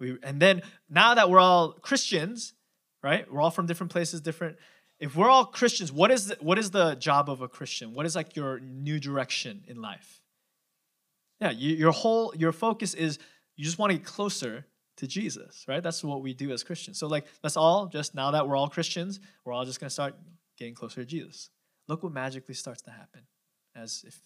We 0.01 0.19
and 0.23 0.41
then 0.41 0.63
now 0.89 1.15
that 1.15 1.29
we're 1.31 1.41
all 1.41 1.73
Christians, 1.73 2.55
right? 3.03 3.31
We're 3.31 3.41
all 3.41 3.51
from 3.51 3.67
different 3.67 3.93
places, 3.93 4.21
different. 4.21 4.57
If 4.99 5.15
we're 5.15 5.31
all 5.31 5.45
Christians, 5.45 5.93
what 5.93 6.11
is 6.11 6.27
the, 6.27 6.37
what 6.41 6.59
is 6.59 6.73
the 6.73 6.97
job 6.97 7.31
of 7.31 7.41
a 7.41 7.47
Christian? 7.47 7.95
What 7.95 8.05
is 8.05 8.17
like 8.17 8.35
your 8.35 8.59
new 8.59 8.99
direction 8.99 9.63
in 9.69 9.81
life? 9.81 10.21
Yeah, 11.41 11.51
you, 11.51 11.77
your 11.77 11.93
whole 11.93 12.35
your 12.37 12.53
focus 12.53 12.95
is 12.95 13.19
you 13.57 13.65
just 13.65 13.79
want 13.79 13.93
to 13.93 13.99
get 13.99 14.07
closer 14.07 14.67
to 14.99 15.07
Jesus, 15.07 15.65
right? 15.67 15.83
That's 15.83 16.05
what 16.05 16.23
we 16.23 16.35
do 16.35 16.53
as 16.53 16.63
Christians. 16.63 16.99
So, 16.99 17.07
like, 17.07 17.27
let's 17.43 17.57
all 17.57 17.87
just, 17.87 18.15
now 18.15 18.33
that 18.33 18.47
we're 18.47 18.57
all 18.57 18.69
Christians, 18.69 19.21
we're 19.45 19.53
all 19.53 19.65
just 19.65 19.81
going 19.81 19.89
to 19.89 19.95
start 19.95 20.15
getting 20.57 20.75
closer 20.75 20.97
to 20.97 21.07
Jesus. 21.07 21.51
Look 21.87 22.03
what 22.03 22.13
magically 22.13 22.55
starts 22.55 22.83
to 22.83 22.91
happen, 22.91 23.23
as 23.75 24.05
if 24.07 24.21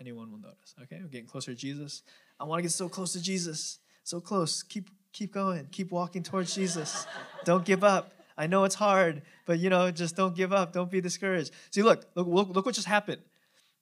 anyone 0.00 0.30
will 0.30 0.38
notice. 0.38 0.74
Okay, 0.82 0.98
we're 1.02 1.08
getting 1.08 1.26
closer 1.26 1.52
to 1.52 1.56
Jesus. 1.56 2.02
I 2.38 2.44
want 2.44 2.58
to 2.58 2.62
get 2.62 2.72
so 2.72 2.88
close 2.88 3.12
to 3.14 3.22
Jesus, 3.22 3.80
so 4.04 4.20
close. 4.20 4.62
Keep 4.62 4.90
keep 5.12 5.32
going, 5.32 5.66
keep 5.72 5.90
walking 5.90 6.22
towards 6.22 6.54
Jesus. 6.54 7.06
don't 7.44 7.64
give 7.64 7.82
up. 7.82 8.12
I 8.36 8.46
know 8.46 8.64
it's 8.64 8.76
hard, 8.76 9.22
but 9.46 9.58
you 9.58 9.68
know, 9.68 9.90
just 9.90 10.14
don't 10.14 10.36
give 10.36 10.52
up. 10.52 10.72
Don't 10.72 10.90
be 10.90 11.00
discouraged. 11.00 11.50
See, 11.70 11.82
look, 11.82 12.04
look, 12.14 12.28
look, 12.28 12.48
look 12.50 12.66
what 12.66 12.74
just 12.74 12.86
happened. 12.86 13.22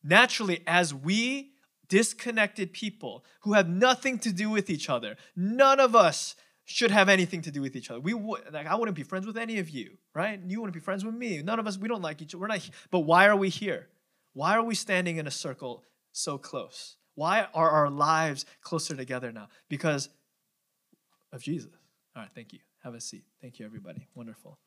Naturally, 0.03 0.63
as 0.67 0.95
we 0.95 1.51
disconnected 1.89 2.73
people 2.73 3.25
who 3.41 3.53
have 3.55 3.69
nothing 3.69 4.19
to 4.21 4.33
do 4.33 4.51
with 4.51 4.71
each 4.71 4.89
other. 4.89 5.17
None 5.35 5.81
of 5.81 5.95
us 5.95 6.37
should 6.65 6.91
have 6.91 7.09
anything 7.09 7.43
to 7.43 7.51
do 7.51 7.63
with 7.63 7.77
each 7.77 7.91
other. 7.91 8.01
We 8.01 8.13
would 8.13 8.53
like 8.53 8.67
I 8.67 8.75
wouldn't 8.75 8.97
be 8.97 9.05
friends 9.05 9.27
with 9.27 9.37
any 9.37 9.59
of 9.59 9.71
you, 9.71 9.99
right? 10.15 10.41
You 10.45 10.61
wouldn't 10.61 10.75
be 10.75 10.81
friends 10.81 11.05
with 11.05 11.15
me. 11.15 11.41
None 11.43 11.61
of 11.61 11.67
us 11.67 11.79
we 11.79 11.89
don't 11.89 12.03
like 12.03 12.21
each 12.21 12.35
other. 12.35 12.41
We're 12.41 12.49
not 12.49 12.69
but 12.91 13.01
why 13.01 13.27
are 13.27 13.37
we 13.37 13.49
here? 13.49 13.89
Why 14.33 14.57
are 14.57 14.65
we 14.65 14.75
standing 14.75 15.17
in 15.17 15.27
a 15.27 15.31
circle 15.31 15.85
so 16.13 16.39
close? 16.39 16.97
Why 17.15 17.47
are 17.55 17.71
our 17.71 17.89
lives 17.89 18.45
closer 18.61 18.95
together 18.95 19.33
now? 19.33 19.49
Because 19.69 20.11
of 21.33 21.43
Jesus. 21.43 21.71
All 22.15 22.23
right, 22.23 22.31
thank 22.35 22.53
you. 22.53 22.59
Have 22.83 22.95
a 22.95 23.01
seat. 23.01 23.25
Thank 23.41 23.59
you 23.59 23.67
everybody. 23.67 24.09
Wonderful. 24.15 24.59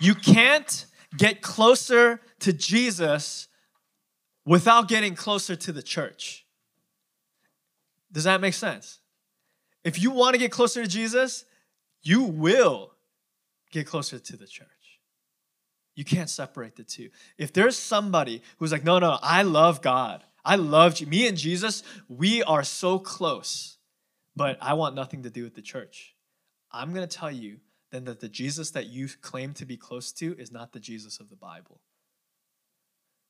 You 0.00 0.14
can't 0.14 0.86
get 1.16 1.42
closer 1.42 2.20
to 2.40 2.52
Jesus 2.52 3.48
without 4.44 4.88
getting 4.88 5.14
closer 5.14 5.56
to 5.56 5.72
the 5.72 5.82
church. 5.82 6.44
Does 8.12 8.24
that 8.24 8.40
make 8.40 8.54
sense? 8.54 9.00
If 9.82 10.00
you 10.00 10.10
want 10.10 10.34
to 10.34 10.38
get 10.38 10.50
closer 10.50 10.82
to 10.82 10.88
Jesus, 10.88 11.44
you 12.02 12.22
will 12.22 12.92
get 13.70 13.86
closer 13.86 14.18
to 14.18 14.36
the 14.36 14.46
church. 14.46 14.68
You 15.94 16.04
can't 16.04 16.30
separate 16.30 16.76
the 16.76 16.84
two. 16.84 17.10
If 17.38 17.52
there's 17.52 17.76
somebody 17.76 18.42
who's 18.58 18.72
like, 18.72 18.84
no, 18.84 18.98
no, 18.98 19.18
I 19.22 19.42
love 19.42 19.80
God, 19.82 20.24
I 20.44 20.56
love. 20.56 21.00
Me 21.06 21.26
and 21.28 21.36
Jesus, 21.36 21.82
we 22.08 22.42
are 22.42 22.64
so 22.64 22.98
close, 22.98 23.78
but 24.34 24.58
I 24.60 24.74
want 24.74 24.94
nothing 24.94 25.22
to 25.22 25.30
do 25.30 25.44
with 25.44 25.54
the 25.54 25.62
church. 25.62 26.14
I'm 26.72 26.92
going 26.92 27.06
to 27.06 27.16
tell 27.16 27.30
you 27.30 27.58
then 27.92 28.04
that 28.04 28.20
the 28.20 28.28
Jesus 28.28 28.70
that 28.72 28.86
you 28.86 29.08
claim 29.20 29.54
to 29.54 29.64
be 29.64 29.76
close 29.76 30.10
to 30.12 30.34
is 30.36 30.50
not 30.50 30.72
the 30.72 30.80
Jesus 30.80 31.20
of 31.20 31.30
the 31.30 31.36
Bible. 31.36 31.80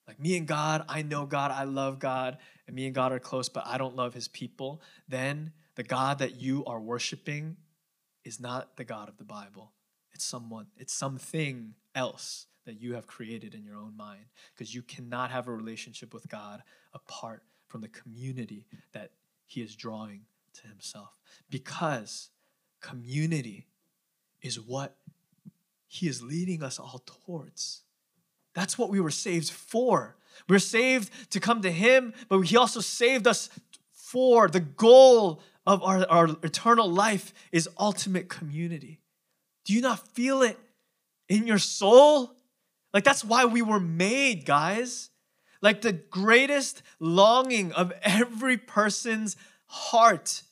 Like 0.06 0.20
me 0.20 0.36
and 0.36 0.46
God, 0.46 0.84
I 0.88 1.02
know 1.02 1.26
God, 1.26 1.50
I 1.50 1.64
love 1.64 1.98
God, 1.98 2.38
and 2.66 2.76
me 2.76 2.86
and 2.86 2.94
God 2.94 3.12
are 3.12 3.18
close, 3.18 3.48
but 3.48 3.66
I 3.66 3.78
don't 3.78 3.96
love 3.96 4.14
his 4.14 4.28
people, 4.28 4.82
then 5.08 5.52
the 5.76 5.82
God 5.82 6.18
that 6.18 6.40
you 6.40 6.64
are 6.66 6.80
worshiping 6.80 7.56
is 8.24 8.40
not 8.40 8.76
the 8.76 8.84
God 8.84 9.08
of 9.08 9.16
the 9.16 9.24
Bible. 9.24 9.72
It's 10.12 10.24
someone, 10.24 10.66
it's 10.76 10.92
something 10.92 11.74
else 11.94 12.46
that 12.64 12.80
you 12.80 12.94
have 12.94 13.06
created 13.06 13.54
in 13.54 13.64
your 13.64 13.76
own 13.76 13.96
mind 13.96 14.26
because 14.54 14.74
you 14.74 14.82
cannot 14.82 15.30
have 15.30 15.48
a 15.48 15.52
relationship 15.52 16.14
with 16.14 16.28
God 16.28 16.62
apart 16.92 17.42
from 17.68 17.80
the 17.80 17.88
community 17.88 18.66
that 18.92 19.10
he 19.46 19.60
is 19.60 19.74
drawing 19.74 20.22
to 20.54 20.68
himself. 20.68 21.10
Because 21.50 22.30
community 22.80 23.66
is 24.40 24.60
what 24.60 24.96
he 25.86 26.08
is 26.08 26.22
leading 26.22 26.62
us 26.62 26.78
all 26.78 27.02
towards. 27.06 27.83
That's 28.54 28.78
what 28.78 28.90
we 28.90 29.00
were 29.00 29.10
saved 29.10 29.50
for. 29.50 30.16
We 30.48 30.56
are 30.56 30.60
saved 30.60 31.10
to 31.32 31.40
come 31.40 31.62
to 31.62 31.70
Him, 31.70 32.14
but 32.28 32.40
He 32.40 32.56
also 32.56 32.80
saved 32.80 33.26
us 33.26 33.50
for 33.90 34.48
the 34.48 34.60
goal 34.60 35.42
of 35.66 35.82
our, 35.82 36.06
our 36.08 36.28
eternal 36.42 36.88
life 36.88 37.32
is 37.50 37.68
ultimate 37.78 38.28
community. 38.28 39.00
Do 39.64 39.72
you 39.72 39.80
not 39.80 40.06
feel 40.14 40.42
it 40.42 40.58
in 41.28 41.46
your 41.46 41.58
soul? 41.58 42.36
Like, 42.92 43.04
that's 43.04 43.24
why 43.24 43.44
we 43.44 43.62
were 43.62 43.80
made, 43.80 44.44
guys. 44.44 45.10
Like, 45.62 45.80
the 45.80 45.92
greatest 45.92 46.82
longing 47.00 47.72
of 47.72 47.92
every 48.02 48.56
person's 48.56 49.36
heart 49.66 50.42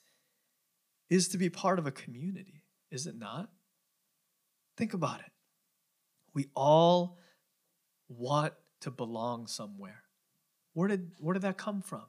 is 1.11 1.29
to 1.29 1.39
be 1.39 1.51
part 1.51 1.79
of 1.79 1.87
a 1.87 1.93
community, 1.93 2.65
is 2.91 3.07
it 3.07 3.17
not? 3.17 3.51
Think 4.79 4.95
about 4.95 5.21
it. 5.21 5.31
We 6.33 6.47
all 6.57 7.19
want 8.17 8.55
to 8.81 8.91
belong 8.91 9.47
somewhere. 9.47 10.03
Where 10.75 10.89
did, 10.89 11.13
where 11.19 11.35
did 11.35 11.43
that 11.43 11.57
come 11.57 11.83
from? 11.83 12.05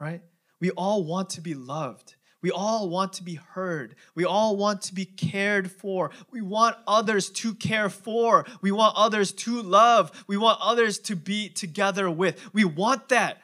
Right? 0.00 0.22
We 0.60 0.70
all 0.70 1.04
want 1.04 1.30
to 1.30 1.40
be 1.40 1.54
loved. 1.54 2.16
We 2.40 2.52
all 2.52 2.88
want 2.88 3.14
to 3.14 3.24
be 3.24 3.34
heard. 3.34 3.96
We 4.14 4.24
all 4.24 4.56
want 4.56 4.82
to 4.82 4.94
be 4.94 5.04
cared 5.04 5.72
for. 5.72 6.12
We 6.30 6.40
want 6.40 6.76
others 6.86 7.30
to 7.30 7.54
care 7.54 7.88
for. 7.88 8.46
We 8.60 8.70
want 8.70 8.96
others 8.96 9.32
to 9.32 9.60
love. 9.60 10.24
We 10.28 10.36
want 10.36 10.60
others 10.62 10.98
to 11.00 11.16
be 11.16 11.48
together 11.48 12.08
with. 12.08 12.40
We 12.52 12.64
want 12.64 13.08
that. 13.08 13.42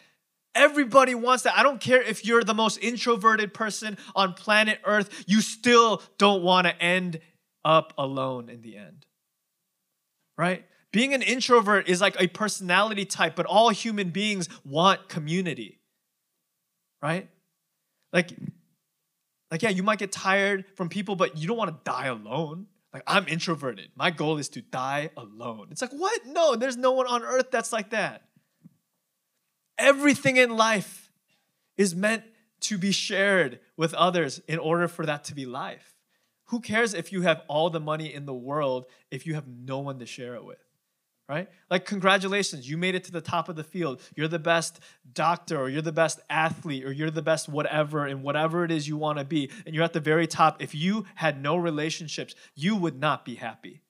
Everybody 0.54 1.16
wants 1.16 1.42
that. 1.42 1.58
I 1.58 1.64
don't 1.64 1.80
care 1.80 2.00
if 2.00 2.24
you're 2.24 2.44
the 2.44 2.54
most 2.54 2.78
introverted 2.78 3.52
person 3.52 3.98
on 4.14 4.34
planet 4.34 4.78
Earth, 4.84 5.24
you 5.26 5.40
still 5.40 6.00
don't 6.16 6.44
want 6.44 6.68
to 6.68 6.80
end 6.80 7.18
up 7.64 7.92
alone 7.98 8.48
in 8.48 8.62
the 8.62 8.76
end. 8.76 9.06
Right? 10.38 10.64
Being 10.94 11.12
an 11.12 11.22
introvert 11.22 11.88
is 11.88 12.00
like 12.00 12.14
a 12.20 12.28
personality 12.28 13.04
type, 13.04 13.34
but 13.34 13.46
all 13.46 13.70
human 13.70 14.10
beings 14.10 14.48
want 14.64 15.08
community. 15.08 15.80
Right? 17.02 17.28
Like, 18.12 18.30
like 19.50 19.62
yeah, 19.64 19.70
you 19.70 19.82
might 19.82 19.98
get 19.98 20.12
tired 20.12 20.66
from 20.76 20.88
people, 20.88 21.16
but 21.16 21.36
you 21.36 21.48
don't 21.48 21.56
want 21.56 21.72
to 21.72 21.90
die 21.90 22.06
alone. 22.06 22.66
Like, 22.92 23.02
I'm 23.08 23.26
introverted. 23.26 23.88
My 23.96 24.12
goal 24.12 24.38
is 24.38 24.48
to 24.50 24.62
die 24.62 25.10
alone. 25.16 25.66
It's 25.72 25.82
like, 25.82 25.90
what? 25.90 26.26
No, 26.26 26.54
there's 26.54 26.76
no 26.76 26.92
one 26.92 27.08
on 27.08 27.24
earth 27.24 27.50
that's 27.50 27.72
like 27.72 27.90
that. 27.90 28.22
Everything 29.76 30.36
in 30.36 30.56
life 30.56 31.10
is 31.76 31.96
meant 31.96 32.22
to 32.60 32.78
be 32.78 32.92
shared 32.92 33.58
with 33.76 33.94
others 33.94 34.40
in 34.46 34.60
order 34.60 34.86
for 34.86 35.04
that 35.06 35.24
to 35.24 35.34
be 35.34 35.44
life. 35.44 35.96
Who 36.50 36.60
cares 36.60 36.94
if 36.94 37.10
you 37.10 37.22
have 37.22 37.42
all 37.48 37.68
the 37.68 37.80
money 37.80 38.14
in 38.14 38.26
the 38.26 38.32
world 38.32 38.86
if 39.10 39.26
you 39.26 39.34
have 39.34 39.48
no 39.48 39.80
one 39.80 39.98
to 39.98 40.06
share 40.06 40.36
it 40.36 40.44
with? 40.44 40.58
Right? 41.28 41.48
Like, 41.70 41.86
congratulations, 41.86 42.68
you 42.68 42.76
made 42.76 42.94
it 42.94 43.04
to 43.04 43.12
the 43.12 43.20
top 43.20 43.48
of 43.48 43.56
the 43.56 43.64
field. 43.64 44.02
You're 44.14 44.28
the 44.28 44.38
best 44.38 44.80
doctor, 45.12 45.60
or 45.60 45.68
you're 45.68 45.82
the 45.82 45.92
best 45.92 46.20
athlete, 46.28 46.84
or 46.84 46.92
you're 46.92 47.10
the 47.10 47.22
best 47.22 47.48
whatever, 47.48 48.06
and 48.06 48.22
whatever 48.22 48.64
it 48.64 48.70
is 48.70 48.86
you 48.86 48.96
want 48.96 49.18
to 49.18 49.24
be, 49.24 49.50
and 49.64 49.74
you're 49.74 49.84
at 49.84 49.92
the 49.92 50.00
very 50.00 50.26
top. 50.26 50.62
If 50.62 50.74
you 50.74 51.06
had 51.14 51.40
no 51.40 51.56
relationships, 51.56 52.34
you 52.54 52.76
would 52.76 53.00
not 53.00 53.24
be 53.24 53.36
happy. 53.36 53.80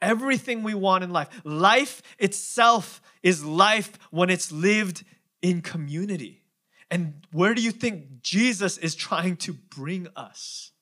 Everything 0.00 0.62
we 0.62 0.74
want 0.74 1.02
in 1.02 1.10
life, 1.10 1.28
life 1.44 2.02
itself 2.18 3.00
is 3.22 3.44
life 3.44 3.98
when 4.10 4.30
it's 4.30 4.52
lived 4.52 5.04
in 5.42 5.60
community. 5.60 6.42
And 6.90 7.26
where 7.32 7.54
do 7.54 7.62
you 7.62 7.72
think 7.72 8.22
Jesus 8.22 8.78
is 8.78 8.94
trying 8.94 9.36
to 9.38 9.52
bring 9.52 10.08
us? 10.14 10.72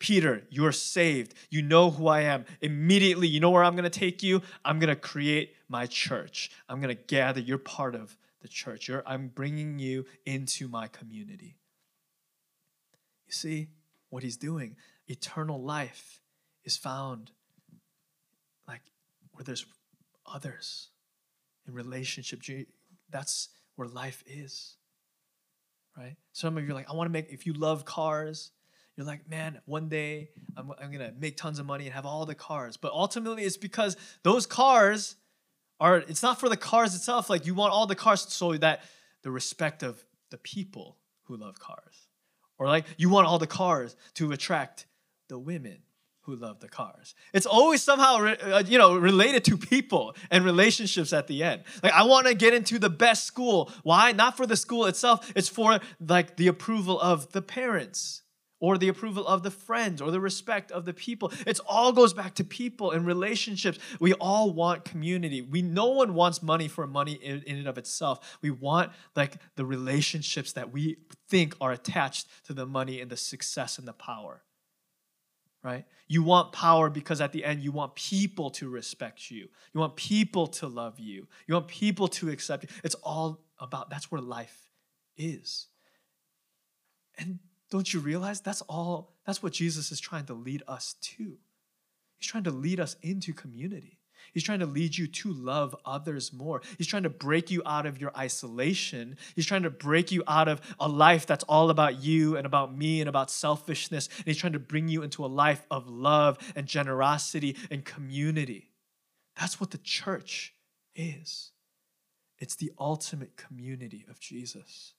Peter, 0.00 0.42
you're 0.50 0.72
saved. 0.72 1.34
You 1.50 1.62
know 1.62 1.90
who 1.90 2.08
I 2.08 2.22
am. 2.22 2.46
Immediately, 2.62 3.28
you 3.28 3.38
know 3.38 3.50
where 3.50 3.62
I'm 3.62 3.76
going 3.76 3.84
to 3.84 3.90
take 3.90 4.22
you? 4.22 4.42
I'm 4.64 4.80
going 4.80 4.88
to 4.88 4.96
create 4.96 5.54
my 5.68 5.86
church. 5.86 6.50
I'm 6.68 6.80
going 6.80 6.94
to 6.94 7.00
gather. 7.00 7.38
You're 7.38 7.58
part 7.58 7.94
of 7.94 8.16
the 8.40 8.48
church. 8.48 8.88
You're, 8.88 9.04
I'm 9.06 9.28
bringing 9.28 9.78
you 9.78 10.06
into 10.24 10.66
my 10.66 10.88
community. 10.88 11.58
You 13.26 13.32
see 13.34 13.68
what 14.08 14.22
he's 14.22 14.38
doing? 14.38 14.76
Eternal 15.06 15.62
life 15.62 16.22
is 16.64 16.76
found 16.76 17.30
like 18.66 18.82
where 19.32 19.44
there's 19.44 19.66
others 20.26 20.88
in 21.68 21.74
relationship. 21.74 22.40
That's 23.10 23.50
where 23.76 23.86
life 23.86 24.24
is. 24.26 24.76
Right? 25.96 26.16
Some 26.32 26.56
of 26.56 26.64
you 26.64 26.70
are 26.70 26.74
like, 26.74 26.88
I 26.88 26.94
want 26.94 27.08
to 27.08 27.12
make, 27.12 27.28
if 27.30 27.44
you 27.44 27.52
love 27.52 27.84
cars, 27.84 28.50
you're 29.00 29.06
like, 29.06 29.30
man, 29.30 29.58
one 29.64 29.88
day 29.88 30.28
I'm, 30.58 30.70
I'm 30.72 30.92
going 30.92 30.98
to 30.98 31.14
make 31.18 31.38
tons 31.38 31.58
of 31.58 31.64
money 31.64 31.86
and 31.86 31.94
have 31.94 32.04
all 32.04 32.26
the 32.26 32.34
cars. 32.34 32.76
But 32.76 32.92
ultimately, 32.92 33.44
it's 33.44 33.56
because 33.56 33.96
those 34.24 34.44
cars 34.44 35.16
are, 35.80 35.96
it's 35.96 36.22
not 36.22 36.38
for 36.38 36.50
the 36.50 36.56
cars 36.58 36.94
itself. 36.94 37.30
Like, 37.30 37.46
you 37.46 37.54
want 37.54 37.72
all 37.72 37.86
the 37.86 37.94
cars 37.94 38.26
so 38.28 38.52
that 38.58 38.82
the 39.22 39.30
respect 39.30 39.82
of 39.82 40.04
the 40.30 40.36
people 40.36 40.98
who 41.22 41.38
love 41.38 41.58
cars. 41.58 42.08
Or 42.58 42.66
like, 42.66 42.84
you 42.98 43.08
want 43.08 43.26
all 43.26 43.38
the 43.38 43.46
cars 43.46 43.96
to 44.16 44.32
attract 44.32 44.84
the 45.30 45.38
women 45.38 45.78
who 46.24 46.36
love 46.36 46.60
the 46.60 46.68
cars. 46.68 47.14
It's 47.32 47.46
always 47.46 47.82
somehow 47.82 48.26
uh, 48.26 48.62
you 48.66 48.76
know 48.76 48.98
related 48.98 49.44
to 49.44 49.56
people 49.56 50.14
and 50.30 50.44
relationships 50.44 51.14
at 51.14 51.26
the 51.26 51.42
end. 51.42 51.62
Like 51.82 51.94
I 51.94 52.02
want 52.02 52.26
to 52.26 52.34
get 52.34 52.52
into 52.52 52.78
the 52.78 52.90
best 52.90 53.24
school. 53.24 53.72
Why? 53.82 54.12
Not 54.12 54.36
for 54.36 54.46
the 54.46 54.56
school 54.56 54.84
itself. 54.84 55.32
It's 55.34 55.48
for 55.48 55.80
like 56.06 56.36
the 56.36 56.48
approval 56.48 57.00
of 57.00 57.32
the 57.32 57.40
parents 57.40 58.20
or 58.60 58.76
the 58.78 58.88
approval 58.88 59.26
of 59.26 59.42
the 59.42 59.50
friends 59.50 60.00
or 60.00 60.10
the 60.10 60.20
respect 60.20 60.70
of 60.70 60.84
the 60.84 60.94
people. 60.94 61.32
It 61.46 61.58
all 61.66 61.92
goes 61.92 62.12
back 62.12 62.34
to 62.34 62.44
people 62.44 62.92
and 62.92 63.06
relationships. 63.06 63.78
We 63.98 64.12
all 64.14 64.52
want 64.52 64.84
community. 64.84 65.42
We 65.42 65.62
no 65.62 65.86
one 65.86 66.14
wants 66.14 66.42
money 66.42 66.68
for 66.68 66.86
money 66.86 67.14
in, 67.14 67.42
in 67.42 67.56
and 67.56 67.66
of 67.66 67.78
itself. 67.78 68.38
We 68.42 68.50
want 68.50 68.92
like 69.16 69.36
the 69.56 69.64
relationships 69.64 70.52
that 70.52 70.72
we 70.72 70.98
think 71.28 71.56
are 71.60 71.72
attached 71.72 72.28
to 72.46 72.52
the 72.52 72.66
money 72.66 73.00
and 73.00 73.10
the 73.10 73.16
success 73.16 73.78
and 73.78 73.88
the 73.88 73.92
power. 73.92 74.42
Right? 75.62 75.84
You 76.08 76.22
want 76.22 76.52
power 76.52 76.88
because 76.88 77.20
at 77.20 77.32
the 77.32 77.44
end 77.44 77.62
you 77.62 77.70
want 77.70 77.94
people 77.94 78.50
to 78.52 78.68
respect 78.68 79.30
you. 79.30 79.48
You 79.74 79.80
want 79.80 79.96
people 79.96 80.46
to 80.46 80.68
love 80.68 80.98
you. 80.98 81.28
You 81.46 81.54
want 81.54 81.68
people 81.68 82.08
to 82.08 82.30
accept 82.30 82.64
you. 82.64 82.68
It's 82.82 82.94
all 82.96 83.42
about 83.58 83.90
that's 83.90 84.10
where 84.10 84.22
life 84.22 84.70
is. 85.18 85.66
And 87.18 87.40
don't 87.70 87.92
you 87.92 88.00
realize 88.00 88.40
that's 88.40 88.62
all, 88.62 89.14
that's 89.24 89.42
what 89.42 89.52
Jesus 89.52 89.92
is 89.92 90.00
trying 90.00 90.26
to 90.26 90.34
lead 90.34 90.62
us 90.66 90.94
to? 91.00 91.38
He's 92.18 92.28
trying 92.28 92.44
to 92.44 92.50
lead 92.50 92.80
us 92.80 92.96
into 93.02 93.32
community. 93.32 94.00
He's 94.32 94.42
trying 94.42 94.58
to 94.60 94.66
lead 94.66 94.96
you 94.96 95.06
to 95.06 95.32
love 95.32 95.74
others 95.84 96.32
more. 96.32 96.62
He's 96.78 96.86
trying 96.86 97.04
to 97.04 97.10
break 97.10 97.50
you 97.50 97.62
out 97.64 97.86
of 97.86 98.00
your 98.00 98.12
isolation. 98.16 99.16
He's 99.34 99.46
trying 99.46 99.62
to 99.62 99.70
break 99.70 100.12
you 100.12 100.22
out 100.28 100.48
of 100.48 100.60
a 100.78 100.88
life 100.88 101.26
that's 101.26 101.44
all 101.44 101.70
about 101.70 102.02
you 102.02 102.36
and 102.36 102.46
about 102.46 102.76
me 102.76 103.00
and 103.00 103.08
about 103.08 103.30
selfishness. 103.30 104.08
And 104.18 104.26
he's 104.26 104.36
trying 104.36 104.52
to 104.52 104.58
bring 104.58 104.88
you 104.88 105.02
into 105.02 105.24
a 105.24 105.26
life 105.26 105.64
of 105.70 105.88
love 105.88 106.38
and 106.54 106.66
generosity 106.66 107.56
and 107.70 107.84
community. 107.84 108.70
That's 109.38 109.60
what 109.60 109.70
the 109.70 109.78
church 109.78 110.54
is. 110.94 111.52
It's 112.38 112.56
the 112.56 112.72
ultimate 112.78 113.36
community 113.36 114.04
of 114.08 114.20
Jesus. 114.20 114.94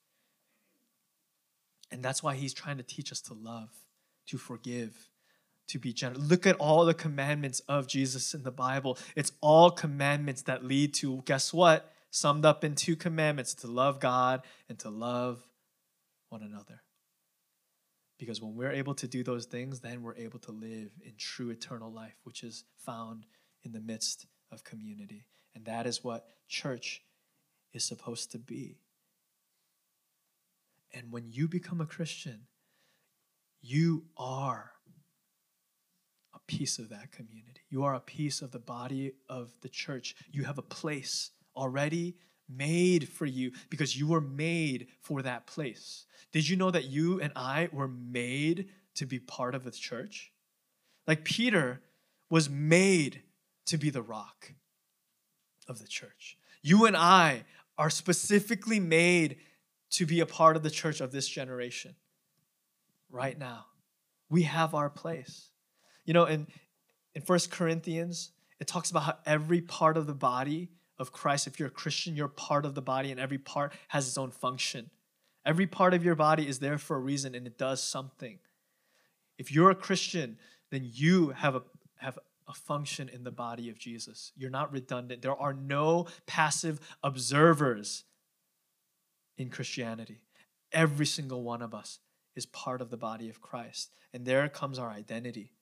And 1.92 2.02
that's 2.02 2.22
why 2.22 2.34
he's 2.34 2.54
trying 2.54 2.78
to 2.78 2.82
teach 2.82 3.12
us 3.12 3.20
to 3.22 3.34
love, 3.34 3.70
to 4.28 4.38
forgive, 4.38 5.10
to 5.68 5.78
be 5.78 5.92
generous. 5.92 6.18
Look 6.18 6.46
at 6.46 6.56
all 6.56 6.84
the 6.84 6.94
commandments 6.94 7.60
of 7.68 7.86
Jesus 7.86 8.34
in 8.34 8.42
the 8.42 8.50
Bible. 8.50 8.98
It's 9.14 9.32
all 9.40 9.70
commandments 9.70 10.42
that 10.42 10.64
lead 10.64 10.94
to, 10.94 11.22
guess 11.26 11.52
what? 11.52 11.92
Summed 12.10 12.44
up 12.44 12.64
in 12.64 12.74
two 12.74 12.96
commandments 12.96 13.54
to 13.54 13.66
love 13.66 14.00
God 14.00 14.42
and 14.68 14.78
to 14.80 14.90
love 14.90 15.46
one 16.30 16.42
another. 16.42 16.82
Because 18.18 18.40
when 18.40 18.54
we're 18.54 18.72
able 18.72 18.94
to 18.94 19.08
do 19.08 19.22
those 19.22 19.46
things, 19.46 19.80
then 19.80 20.02
we're 20.02 20.16
able 20.16 20.38
to 20.40 20.52
live 20.52 20.90
in 21.04 21.12
true 21.18 21.50
eternal 21.50 21.92
life, 21.92 22.16
which 22.24 22.42
is 22.42 22.64
found 22.76 23.26
in 23.64 23.72
the 23.72 23.80
midst 23.80 24.26
of 24.50 24.64
community. 24.64 25.26
And 25.54 25.64
that 25.66 25.86
is 25.86 26.04
what 26.04 26.26
church 26.48 27.02
is 27.72 27.84
supposed 27.84 28.32
to 28.32 28.38
be. 28.38 28.78
And 30.94 31.10
when 31.10 31.30
you 31.30 31.48
become 31.48 31.80
a 31.80 31.86
Christian, 31.86 32.46
you 33.60 34.04
are 34.16 34.72
a 36.34 36.38
piece 36.46 36.78
of 36.78 36.88
that 36.90 37.12
community. 37.12 37.60
You 37.70 37.84
are 37.84 37.94
a 37.94 38.00
piece 38.00 38.42
of 38.42 38.50
the 38.50 38.58
body 38.58 39.12
of 39.28 39.52
the 39.62 39.68
church. 39.68 40.14
You 40.30 40.44
have 40.44 40.58
a 40.58 40.62
place 40.62 41.30
already 41.56 42.16
made 42.48 43.08
for 43.08 43.26
you 43.26 43.52
because 43.70 43.98
you 43.98 44.08
were 44.08 44.20
made 44.20 44.88
for 45.00 45.22
that 45.22 45.46
place. 45.46 46.06
Did 46.32 46.48
you 46.48 46.56
know 46.56 46.70
that 46.70 46.84
you 46.84 47.20
and 47.20 47.32
I 47.36 47.68
were 47.72 47.88
made 47.88 48.68
to 48.96 49.06
be 49.06 49.18
part 49.18 49.54
of 49.54 49.64
the 49.64 49.70
church? 49.70 50.32
Like 51.06 51.24
Peter 51.24 51.80
was 52.28 52.50
made 52.50 53.22
to 53.66 53.76
be 53.76 53.90
the 53.90 54.02
rock 54.02 54.52
of 55.68 55.78
the 55.78 55.86
church. 55.86 56.36
You 56.62 56.86
and 56.86 56.96
I 56.96 57.44
are 57.78 57.90
specifically 57.90 58.80
made 58.80 59.36
to 59.92 60.06
be 60.06 60.20
a 60.20 60.26
part 60.26 60.56
of 60.56 60.62
the 60.62 60.70
church 60.70 61.00
of 61.00 61.12
this 61.12 61.28
generation 61.28 61.94
right 63.10 63.38
now. 63.38 63.66
We 64.28 64.42
have 64.42 64.74
our 64.74 64.90
place. 64.90 65.48
You 66.04 66.14
know, 66.14 66.24
in, 66.24 66.46
in 67.14 67.22
First 67.22 67.50
Corinthians, 67.50 68.32
it 68.58 68.66
talks 68.66 68.90
about 68.90 69.02
how 69.02 69.18
every 69.26 69.60
part 69.60 69.96
of 69.96 70.06
the 70.06 70.14
body 70.14 70.70
of 70.98 71.12
Christ, 71.12 71.46
if 71.46 71.58
you're 71.58 71.68
a 71.68 71.72
Christian, 71.72 72.16
you're 72.16 72.28
part 72.28 72.64
of 72.64 72.74
the 72.74 72.82
body, 72.82 73.10
and 73.10 73.20
every 73.20 73.38
part 73.38 73.72
has 73.88 74.08
its 74.08 74.16
own 74.16 74.30
function. 74.30 74.90
Every 75.44 75.66
part 75.66 75.94
of 75.94 76.04
your 76.04 76.14
body 76.14 76.48
is 76.48 76.60
there 76.60 76.78
for 76.78 76.96
a 76.96 77.00
reason 77.00 77.34
and 77.34 77.46
it 77.46 77.58
does 77.58 77.82
something. 77.82 78.38
If 79.38 79.52
you're 79.52 79.70
a 79.70 79.74
Christian, 79.74 80.38
then 80.70 80.88
you 80.92 81.30
have 81.30 81.56
a, 81.56 81.62
have 81.96 82.18
a 82.48 82.54
function 82.54 83.08
in 83.08 83.24
the 83.24 83.32
body 83.32 83.68
of 83.68 83.78
Jesus. 83.78 84.32
You're 84.36 84.50
not 84.50 84.72
redundant. 84.72 85.22
There 85.22 85.36
are 85.36 85.52
no 85.52 86.06
passive 86.26 86.78
observers 87.02 88.04
in 89.36 89.48
Christianity. 89.50 90.20
Every 90.72 91.06
single 91.06 91.42
one 91.42 91.62
of 91.62 91.74
us 91.74 91.98
is 92.34 92.46
part 92.46 92.80
of 92.80 92.90
the 92.90 92.96
body 92.96 93.28
of 93.28 93.40
Christ. 93.40 93.94
And 94.12 94.24
there 94.24 94.48
comes 94.48 94.78
our 94.78 94.90
identity. 94.90 95.52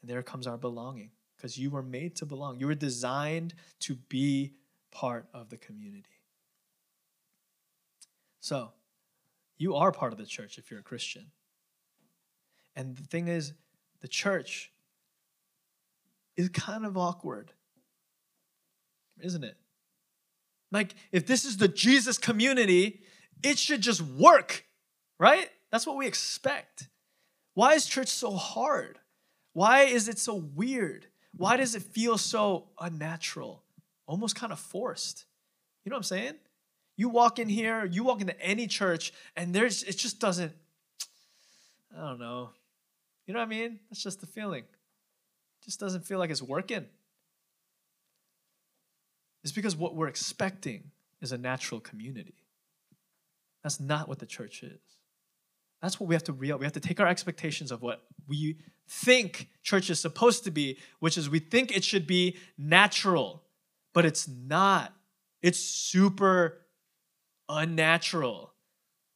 And 0.00 0.10
there 0.10 0.22
comes 0.22 0.46
our 0.46 0.56
belonging 0.56 1.10
because 1.36 1.58
you 1.58 1.70
were 1.70 1.82
made 1.82 2.16
to 2.16 2.26
belong. 2.26 2.58
You 2.58 2.66
were 2.66 2.74
designed 2.74 3.54
to 3.80 3.94
be 3.94 4.54
part 4.90 5.26
of 5.34 5.50
the 5.50 5.56
community. 5.56 6.04
So, 8.40 8.72
you 9.56 9.74
are 9.74 9.92
part 9.92 10.12
of 10.12 10.18
the 10.18 10.26
church 10.26 10.56
if 10.56 10.70
you're 10.70 10.80
a 10.80 10.84
Christian. 10.84 11.26
And 12.76 12.96
the 12.96 13.02
thing 13.02 13.28
is, 13.28 13.52
the 14.00 14.08
church 14.08 14.70
is 16.36 16.48
kind 16.48 16.86
of 16.86 16.96
awkward, 16.96 17.52
isn't 19.20 19.42
it? 19.42 19.56
Like, 20.70 20.94
if 21.12 21.26
this 21.26 21.44
is 21.44 21.56
the 21.56 21.68
Jesus 21.68 22.18
community, 22.18 23.00
it 23.42 23.58
should 23.58 23.80
just 23.80 24.02
work, 24.02 24.64
right? 25.18 25.48
That's 25.70 25.86
what 25.86 25.96
we 25.96 26.06
expect. 26.06 26.88
Why 27.54 27.74
is 27.74 27.86
church 27.86 28.08
so 28.08 28.32
hard? 28.32 28.98
Why 29.52 29.82
is 29.82 30.08
it 30.08 30.18
so 30.18 30.34
weird? 30.34 31.06
Why 31.36 31.56
does 31.56 31.74
it 31.74 31.82
feel 31.82 32.18
so 32.18 32.68
unnatural, 32.80 33.62
almost 34.06 34.36
kind 34.36 34.52
of 34.52 34.58
forced? 34.58 35.24
You 35.84 35.90
know 35.90 35.94
what 35.94 36.00
I'm 36.00 36.04
saying? 36.04 36.34
You 36.96 37.08
walk 37.08 37.38
in 37.38 37.48
here, 37.48 37.84
you 37.84 38.04
walk 38.04 38.20
into 38.20 38.38
any 38.40 38.66
church, 38.66 39.12
and 39.36 39.54
there's 39.54 39.82
it 39.84 39.96
just 39.96 40.20
doesn't, 40.20 40.52
I 41.96 42.00
don't 42.00 42.18
know. 42.18 42.50
You 43.26 43.34
know 43.34 43.40
what 43.40 43.46
I 43.46 43.48
mean? 43.48 43.78
That's 43.88 44.02
just 44.02 44.20
the 44.20 44.26
feeling. 44.26 44.64
It 44.64 45.64
just 45.64 45.80
doesn't 45.80 46.06
feel 46.06 46.18
like 46.18 46.30
it's 46.30 46.42
working 46.42 46.86
is 49.48 49.52
because 49.52 49.74
what 49.74 49.94
we're 49.94 50.08
expecting 50.08 50.90
is 51.20 51.32
a 51.32 51.38
natural 51.38 51.80
community. 51.80 52.44
That's 53.62 53.80
not 53.80 54.08
what 54.08 54.18
the 54.18 54.26
church 54.26 54.62
is. 54.62 54.80
That's 55.80 55.98
what 55.98 56.08
we 56.08 56.14
have 56.14 56.24
to 56.24 56.32
real. 56.32 56.58
We 56.58 56.66
have 56.66 56.74
to 56.74 56.80
take 56.80 57.00
our 57.00 57.06
expectations 57.06 57.70
of 57.70 57.82
what 57.82 58.02
we 58.26 58.58
think 58.86 59.48
church 59.62 59.90
is 59.90 60.00
supposed 60.00 60.44
to 60.44 60.50
be, 60.50 60.78
which 60.98 61.16
is 61.16 61.30
we 61.30 61.38
think 61.38 61.74
it 61.74 61.84
should 61.84 62.06
be 62.06 62.36
natural, 62.58 63.42
but 63.94 64.04
it's 64.04 64.28
not. 64.28 64.92
It's 65.40 65.58
super 65.58 66.58
unnatural, 67.48 68.52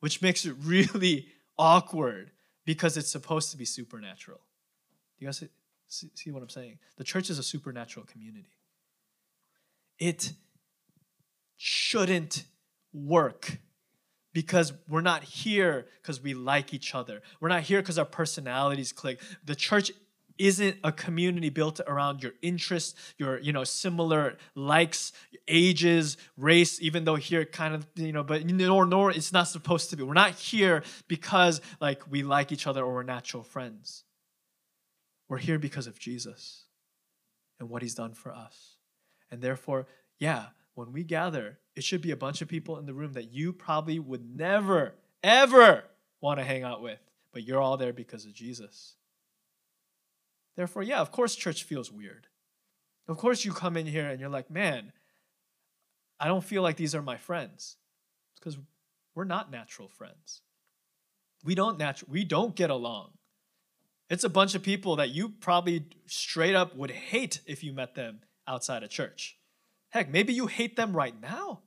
which 0.00 0.22
makes 0.22 0.46
it 0.46 0.54
really 0.62 1.26
awkward 1.58 2.30
because 2.64 2.96
it's 2.96 3.10
supposed 3.10 3.50
to 3.50 3.56
be 3.56 3.64
supernatural. 3.64 4.40
Do 5.18 5.24
you 5.24 5.28
guys 5.28 5.44
see, 5.88 6.10
see 6.14 6.30
what 6.30 6.42
I'm 6.42 6.48
saying? 6.48 6.78
The 6.96 7.04
church 7.04 7.28
is 7.28 7.38
a 7.38 7.42
supernatural 7.42 8.06
community 8.06 8.61
it 9.98 10.32
shouldn't 11.56 12.44
work 12.92 13.58
because 14.32 14.72
we're 14.88 15.00
not 15.00 15.22
here 15.22 15.86
because 16.00 16.20
we 16.22 16.34
like 16.34 16.72
each 16.72 16.94
other. 16.94 17.22
We're 17.40 17.48
not 17.48 17.62
here 17.62 17.80
because 17.80 17.98
our 17.98 18.04
personalities 18.04 18.92
click. 18.92 19.20
The 19.44 19.54
church 19.54 19.92
isn't 20.38 20.76
a 20.82 20.90
community 20.90 21.50
built 21.50 21.80
around 21.86 22.22
your 22.22 22.32
interests, 22.42 22.94
your 23.18 23.38
you 23.38 23.52
know 23.52 23.64
similar 23.64 24.36
likes, 24.54 25.12
ages, 25.46 26.16
race. 26.36 26.80
Even 26.80 27.04
though 27.04 27.16
here 27.16 27.44
kind 27.44 27.74
of 27.74 27.86
you 27.94 28.12
know, 28.12 28.24
but 28.24 28.44
nor 28.44 28.86
nor 28.86 29.10
it's 29.10 29.32
not 29.32 29.48
supposed 29.48 29.90
to 29.90 29.96
be. 29.96 30.02
We're 30.02 30.14
not 30.14 30.32
here 30.32 30.82
because 31.08 31.60
like 31.80 32.10
we 32.10 32.22
like 32.22 32.52
each 32.52 32.66
other 32.66 32.82
or 32.82 32.94
we're 32.94 33.02
natural 33.02 33.42
friends. 33.42 34.04
We're 35.28 35.38
here 35.38 35.58
because 35.58 35.86
of 35.86 35.98
Jesus 35.98 36.64
and 37.60 37.68
what 37.68 37.82
He's 37.82 37.94
done 37.94 38.12
for 38.12 38.32
us, 38.32 38.71
and 39.32 39.40
therefore, 39.40 39.86
yeah, 40.18 40.48
when 40.74 40.92
we 40.92 41.02
gather, 41.02 41.58
it 41.74 41.82
should 41.82 42.02
be 42.02 42.10
a 42.10 42.16
bunch 42.16 42.42
of 42.42 42.48
people 42.48 42.78
in 42.78 42.86
the 42.86 42.94
room 42.94 43.14
that 43.14 43.32
you 43.32 43.52
probably 43.52 43.98
would 43.98 44.36
never 44.36 44.94
ever 45.24 45.84
want 46.20 46.38
to 46.38 46.44
hang 46.44 46.62
out 46.62 46.82
with, 46.82 47.00
but 47.32 47.42
you're 47.42 47.60
all 47.60 47.76
there 47.76 47.92
because 47.92 48.26
of 48.26 48.34
Jesus. 48.34 48.94
Therefore, 50.54 50.82
yeah, 50.82 51.00
of 51.00 51.10
course, 51.10 51.34
church 51.34 51.64
feels 51.64 51.90
weird. 51.90 52.26
Of 53.08 53.16
course, 53.16 53.44
you 53.44 53.52
come 53.52 53.76
in 53.76 53.86
here 53.86 54.08
and 54.08 54.20
you're 54.20 54.28
like, 54.28 54.50
man, 54.50 54.92
I 56.20 56.28
don't 56.28 56.44
feel 56.44 56.62
like 56.62 56.76
these 56.76 56.94
are 56.94 57.02
my 57.02 57.16
friends. 57.16 57.76
because 58.38 58.58
we're 59.14 59.24
not 59.24 59.50
natural 59.50 59.88
friends. 59.88 60.40
We 61.44 61.54
don't 61.54 61.78
natu- 61.78 62.08
we 62.08 62.24
don't 62.24 62.56
get 62.56 62.70
along. 62.70 63.12
It's 64.08 64.24
a 64.24 64.28
bunch 64.28 64.54
of 64.54 64.62
people 64.62 64.96
that 64.96 65.10
you 65.10 65.28
probably 65.28 65.86
straight 66.06 66.54
up 66.54 66.76
would 66.76 66.90
hate 66.90 67.40
if 67.46 67.62
you 67.62 67.72
met 67.72 67.94
them 67.94 68.20
outside 68.46 68.82
of 68.82 68.90
church. 68.90 69.36
Heck, 69.90 70.10
maybe 70.10 70.32
you 70.32 70.46
hate 70.46 70.76
them 70.76 70.96
right 70.96 71.14
now. 71.20 71.60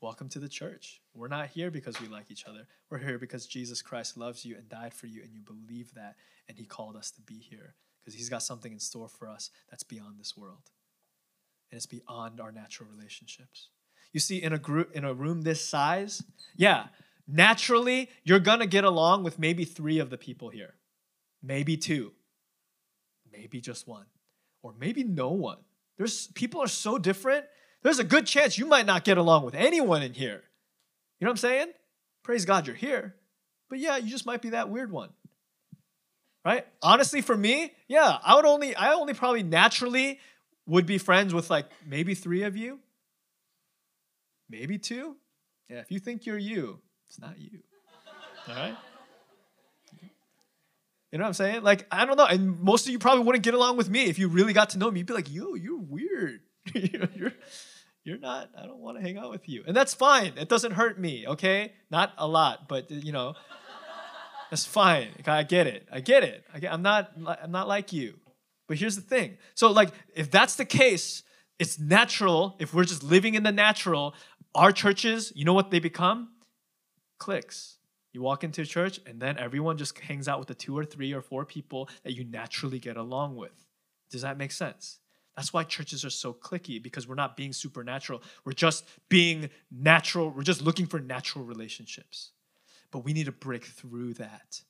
Welcome 0.00 0.30
to 0.30 0.38
the 0.38 0.48
church. 0.48 1.02
We're 1.12 1.28
not 1.28 1.48
here 1.48 1.70
because 1.70 2.00
we 2.00 2.08
like 2.08 2.30
each 2.30 2.46
other. 2.46 2.66
We're 2.88 2.98
here 2.98 3.18
because 3.18 3.46
Jesus 3.46 3.82
Christ 3.82 4.16
loves 4.16 4.46
you 4.46 4.56
and 4.56 4.66
died 4.66 4.94
for 4.94 5.06
you, 5.06 5.22
and 5.22 5.34
you 5.34 5.42
believe 5.42 5.92
that, 5.94 6.16
and 6.48 6.56
He 6.56 6.64
called 6.64 6.96
us 6.96 7.10
to 7.10 7.20
be 7.20 7.34
here 7.38 7.74
because 8.00 8.14
He's 8.14 8.30
got 8.30 8.42
something 8.42 8.72
in 8.72 8.78
store 8.78 9.08
for 9.08 9.28
us 9.28 9.50
that's 9.68 9.82
beyond 9.82 10.18
this 10.18 10.34
world, 10.34 10.70
and 11.70 11.76
it's 11.76 11.84
beyond 11.84 12.40
our 12.40 12.50
natural 12.50 12.88
relationships. 12.90 13.68
You 14.12 14.20
see, 14.20 14.42
in 14.42 14.54
a 14.54 14.58
group, 14.58 14.90
in 14.92 15.04
a 15.04 15.12
room 15.12 15.42
this 15.42 15.62
size, 15.62 16.22
yeah, 16.56 16.86
naturally 17.28 18.08
you're 18.24 18.38
gonna 18.38 18.66
get 18.66 18.84
along 18.84 19.22
with 19.22 19.38
maybe 19.38 19.66
three 19.66 19.98
of 19.98 20.08
the 20.08 20.18
people 20.18 20.48
here, 20.48 20.76
maybe 21.42 21.76
two, 21.76 22.12
maybe 23.30 23.60
just 23.60 23.86
one, 23.86 24.06
or 24.62 24.74
maybe 24.78 25.04
no 25.04 25.30
one. 25.30 25.58
There's 25.98 26.28
people 26.28 26.60
are 26.62 26.68
so 26.68 26.98
different 26.98 27.44
there's 27.82 27.98
a 27.98 28.04
good 28.04 28.26
chance 28.26 28.58
you 28.58 28.66
might 28.66 28.86
not 28.86 29.04
get 29.04 29.18
along 29.18 29.44
with 29.44 29.54
anyone 29.54 30.02
in 30.02 30.12
here. 30.12 30.42
You 31.18 31.24
know 31.24 31.30
what 31.30 31.32
I'm 31.32 31.36
saying? 31.38 31.66
Praise 32.22 32.44
God 32.44 32.66
you're 32.66 32.76
here. 32.76 33.16
But 33.68 33.78
yeah, 33.78 33.96
you 33.96 34.10
just 34.10 34.26
might 34.26 34.42
be 34.42 34.50
that 34.50 34.68
weird 34.68 34.92
one. 34.92 35.10
Right? 36.44 36.66
Honestly, 36.82 37.20
for 37.20 37.36
me, 37.36 37.72
yeah, 37.86 38.18
I 38.22 38.34
would 38.34 38.46
only, 38.46 38.74
I 38.74 38.94
only 38.94 39.14
probably 39.14 39.42
naturally 39.42 40.18
would 40.66 40.86
be 40.86 40.98
friends 40.98 41.34
with 41.34 41.50
like 41.50 41.66
maybe 41.86 42.14
three 42.14 42.42
of 42.42 42.56
you, 42.56 42.80
maybe 44.48 44.78
two. 44.78 45.16
Yeah, 45.68 45.78
if 45.78 45.90
you 45.90 45.98
think 45.98 46.26
you're 46.26 46.38
you, 46.38 46.80
it's 47.08 47.20
not 47.20 47.38
you. 47.38 47.60
All 48.48 48.54
right? 48.54 48.76
You 51.12 51.18
know 51.18 51.24
what 51.24 51.28
I'm 51.28 51.34
saying? 51.34 51.62
Like, 51.62 51.86
I 51.90 52.04
don't 52.04 52.16
know. 52.16 52.26
And 52.26 52.60
most 52.60 52.86
of 52.86 52.92
you 52.92 52.98
probably 52.98 53.24
wouldn't 53.24 53.42
get 53.42 53.54
along 53.54 53.76
with 53.76 53.90
me 53.90 54.04
if 54.04 54.18
you 54.18 54.28
really 54.28 54.52
got 54.52 54.70
to 54.70 54.78
know 54.78 54.90
me. 54.90 55.00
You'd 55.00 55.06
be 55.06 55.14
like, 55.14 55.30
yo, 55.30 55.54
you're 55.54 55.80
weird. 55.80 56.40
you're, 56.74 57.32
you're 58.04 58.18
not, 58.18 58.50
I 58.56 58.66
don't 58.66 58.78
want 58.78 58.96
to 58.98 59.02
hang 59.02 59.18
out 59.18 59.30
with 59.30 59.48
you. 59.48 59.64
And 59.66 59.76
that's 59.76 59.92
fine. 59.92 60.34
It 60.36 60.48
doesn't 60.48 60.72
hurt 60.72 61.00
me, 61.00 61.26
okay? 61.26 61.72
Not 61.90 62.12
a 62.16 62.28
lot, 62.28 62.68
but 62.68 62.92
uh, 62.92 62.94
you 62.94 63.12
know, 63.12 63.34
that's 64.50 64.64
fine. 64.64 65.08
I 65.26 65.42
get 65.42 65.66
it. 65.66 65.88
I 65.92 66.00
get 66.00 66.24
it. 66.24 66.44
I 66.52 66.58
get, 66.58 66.72
I'm 66.72 66.82
not 66.82 67.12
I'm 67.42 67.52
not 67.52 67.68
like 67.68 67.92
you. 67.92 68.14
But 68.68 68.78
here's 68.78 68.96
the 68.96 69.02
thing. 69.02 69.38
So 69.54 69.70
like 69.70 69.90
if 70.14 70.30
that's 70.30 70.56
the 70.56 70.64
case, 70.64 71.22
it's 71.58 71.78
natural 71.78 72.56
if 72.58 72.72
we're 72.72 72.84
just 72.84 73.02
living 73.02 73.34
in 73.34 73.42
the 73.42 73.52
natural, 73.52 74.14
our 74.54 74.72
churches, 74.72 75.32
you 75.34 75.44
know 75.44 75.54
what 75.54 75.70
they 75.70 75.78
become? 75.78 76.30
Cliques. 77.18 77.76
You 78.12 78.22
walk 78.22 78.42
into 78.42 78.62
a 78.62 78.66
church 78.66 79.00
and 79.06 79.20
then 79.20 79.38
everyone 79.38 79.78
just 79.78 79.98
hangs 79.98 80.28
out 80.28 80.38
with 80.38 80.48
the 80.48 80.54
two 80.54 80.76
or 80.76 80.84
three 80.84 81.12
or 81.12 81.20
four 81.20 81.44
people 81.44 81.88
that 82.02 82.14
you 82.14 82.24
naturally 82.24 82.78
get 82.78 82.96
along 82.96 83.36
with. 83.36 83.64
Does 84.10 84.22
that 84.22 84.38
make 84.38 84.52
sense? 84.52 84.98
That's 85.36 85.52
why 85.52 85.62
churches 85.62 86.04
are 86.04 86.10
so 86.10 86.32
cliquey 86.32 86.82
because 86.82 87.06
we're 87.06 87.14
not 87.14 87.36
being 87.36 87.52
supernatural. 87.52 88.22
We're 88.44 88.52
just 88.52 88.84
being 89.08 89.48
natural. 89.70 90.30
We're 90.30 90.42
just 90.42 90.60
looking 90.60 90.86
for 90.86 90.98
natural 90.98 91.44
relationships. 91.44 92.32
But 92.90 93.04
we 93.04 93.12
need 93.12 93.26
to 93.26 93.32
break 93.32 93.64
through 93.64 94.14
that. 94.14 94.60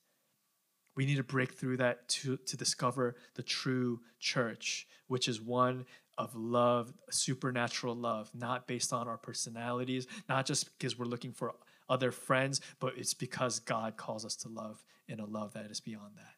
We 0.95 1.05
need 1.05 1.17
to 1.17 1.23
break 1.23 1.53
through 1.53 1.77
that 1.77 2.07
to, 2.09 2.37
to 2.37 2.57
discover 2.57 3.15
the 3.35 3.43
true 3.43 4.01
church, 4.19 4.87
which 5.07 5.27
is 5.27 5.41
one 5.41 5.85
of 6.17 6.35
love, 6.35 6.93
supernatural 7.09 7.95
love, 7.95 8.29
not 8.35 8.67
based 8.67 8.93
on 8.93 9.07
our 9.07 9.17
personalities, 9.17 10.05
not 10.29 10.45
just 10.45 10.77
because 10.77 10.99
we're 10.99 11.05
looking 11.05 11.31
for 11.31 11.53
other 11.91 12.11
friends, 12.11 12.61
but 12.79 12.93
it's 12.97 13.13
because 13.13 13.59
God 13.59 13.97
calls 13.97 14.25
us 14.25 14.35
to 14.37 14.49
love 14.49 14.83
in 15.07 15.19
a 15.19 15.25
love 15.25 15.53
that 15.53 15.69
is 15.69 15.79
beyond 15.79 16.15
that. 16.15 16.33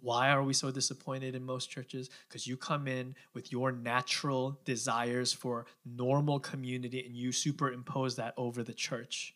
Why 0.00 0.30
are 0.30 0.42
we 0.42 0.54
so 0.54 0.70
disappointed 0.70 1.34
in 1.34 1.44
most 1.44 1.70
churches? 1.70 2.10
Because 2.28 2.46
you 2.46 2.56
come 2.56 2.88
in 2.88 3.14
with 3.32 3.52
your 3.52 3.70
natural 3.70 4.58
desires 4.64 5.32
for 5.32 5.66
normal 5.84 6.40
community 6.40 7.04
and 7.04 7.14
you 7.14 7.30
superimpose 7.30 8.16
that 8.16 8.34
over 8.36 8.62
the 8.62 8.74
church. 8.74 9.34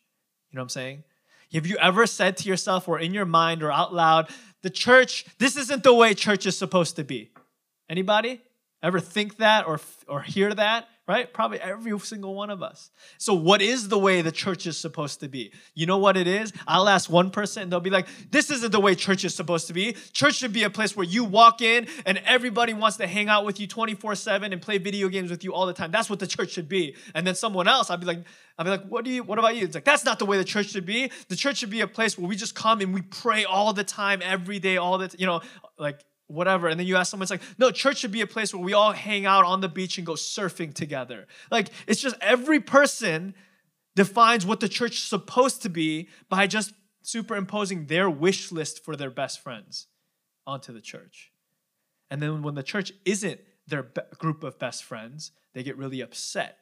You 0.51 0.57
know 0.57 0.61
what 0.61 0.65
I'm 0.65 0.69
saying? 0.71 1.05
Have 1.53 1.67
you 1.67 1.77
ever 1.79 2.07
said 2.07 2.37
to 2.39 2.49
yourself 2.49 2.89
or 2.89 2.99
in 2.99 3.15
your 3.15 3.25
mind 3.25 3.63
or 3.63 3.73
out 3.73 3.95
loud, 3.95 4.31
the 4.63 4.71
church, 4.71 5.25
this 5.39 5.57
isn't 5.57 5.83
the 5.83 5.95
way 5.95 6.13
church 6.13 6.45
is 6.45 6.59
supposed 6.59 6.97
to 6.97 7.05
be? 7.05 7.31
Anybody 7.89 8.43
ever 8.83 9.01
think 9.01 9.39
that 9.39 9.67
or, 9.67 9.81
or 10.09 10.23
hear 10.23 10.53
that? 10.53 10.89
Right? 11.09 11.33
Probably 11.33 11.59
every 11.59 11.99
single 12.01 12.35
one 12.35 12.51
of 12.51 12.63
us. 12.63 12.91
So, 13.17 13.33
what 13.33 13.63
is 13.63 13.89
the 13.89 13.99
way 13.99 14.21
the 14.21 14.31
church 14.31 14.67
is 14.67 14.77
supposed 14.77 15.21
to 15.21 15.29
be? 15.29 15.53
You 15.75 15.87
know 15.87 15.97
what 15.97 16.19
it 16.19 16.29
is? 16.29 16.53
I'll 16.69 16.89
ask 16.89 17.11
one 17.11 17.31
person 17.31 17.65
and 17.65 17.73
they'll 17.73 17.81
be 17.81 17.91
like, 17.91 18.07
This 18.31 18.51
isn't 18.51 18.71
the 18.71 18.81
way 18.81 18.95
church 18.95 19.25
is 19.25 19.35
supposed 19.35 19.67
to 19.69 19.73
be. 19.73 19.97
Church 20.13 20.37
should 20.37 20.53
be 20.53 20.65
a 20.65 20.71
place 20.71 20.95
where 20.95 21.07
you 21.07 21.25
walk 21.25 21.63
in 21.63 21.89
and 22.05 22.19
everybody 22.27 22.75
wants 22.75 22.99
to 22.99 23.07
hang 23.07 23.29
out 23.29 23.47
with 23.47 23.59
you 23.59 23.67
24 23.67 24.15
7 24.15 24.53
and 24.53 24.61
play 24.61 24.77
video 24.77 25.09
games 25.09 25.31
with 25.31 25.43
you 25.43 25.55
all 25.55 25.67
the 25.67 25.73
time. 25.73 25.91
That's 25.91 26.11
what 26.11 26.19
the 26.19 26.27
church 26.27 26.51
should 26.51 26.69
be. 26.69 26.95
And 27.15 27.27
then 27.27 27.35
someone 27.35 27.67
else, 27.67 27.91
I'll 27.91 27.97
be 27.97 28.07
like, 28.07 28.25
I'll 28.59 28.65
be 28.65 28.71
like, 28.71 28.87
what 28.87 29.05
do 29.05 29.11
you, 29.11 29.23
what 29.23 29.39
about 29.39 29.57
you? 29.57 29.65
It's 29.65 29.75
like, 29.75 29.85
that's 29.85 30.05
not 30.05 30.19
the 30.19 30.27
way 30.27 30.37
the 30.37 30.45
church 30.45 30.71
should 30.71 30.85
be. 30.85 31.11
The 31.29 31.37
church 31.37 31.59
should 31.59 31.71
be 31.71 31.81
a 31.81 31.87
place 31.87 32.19
where 32.19 32.29
we 32.29 32.37
just 32.37 32.55
come 32.55 32.81
and 32.81 32.93
we 32.93 33.03
pray 33.03 33.45
all 33.45 33.73
the 33.73 33.85
time, 33.85 34.21
every 34.23 34.59
day, 34.59 34.77
all 34.77 34.99
the, 34.99 35.15
you 35.19 35.27
know, 35.27 35.41
like 35.79 36.01
whatever. 36.29 36.69
And 36.69 36.79
then 36.79 36.87
you 36.87 36.97
ask 36.97 37.11
someone, 37.11 37.25
it's 37.25 37.31
like, 37.31 37.43
no, 37.59 37.71
church 37.71 37.99
should 37.99 38.13
be 38.13 38.21
a 38.21 38.27
place 38.27 38.55
where 38.55 38.63
we 38.63 38.75
all 38.75 38.93
hang 38.93 39.27
out 39.27 39.45
on 39.45 39.61
the 39.61 39.69
beach 39.69 39.99
and 39.99 40.07
go 40.07 40.13
surfing 40.13 40.73
together. 40.73 41.27
Like, 41.51 41.71
it's 41.87 42.01
just 42.01 42.17
every 42.21 42.61
person 42.61 43.35
defines 43.97 44.47
what 44.47 44.61
the 44.61 44.69
church 44.69 44.93
is 44.93 45.03
supposed 45.03 45.63
to 45.63 45.69
be 45.69 46.09
by 46.29 46.47
just 46.47 46.73
superimposing 47.03 47.87
their 47.87 48.09
wish 48.09 48.53
list 48.53 48.85
for 48.85 48.95
their 48.95 49.11
best 49.11 49.43
friends 49.43 49.89
onto 50.47 50.73
the 50.73 50.81
church. 50.81 51.33
And 52.11 52.23
then 52.23 52.43
when 52.43 52.55
the 52.55 52.63
church 52.63 52.93
isn't 53.05 53.41
their 53.67 53.83
be- 53.83 54.03
group 54.19 54.45
of 54.45 54.59
best 54.59 54.85
friends, 54.85 55.33
they 55.55 55.63
get 55.63 55.77
really 55.77 56.01
upset. 56.01 56.59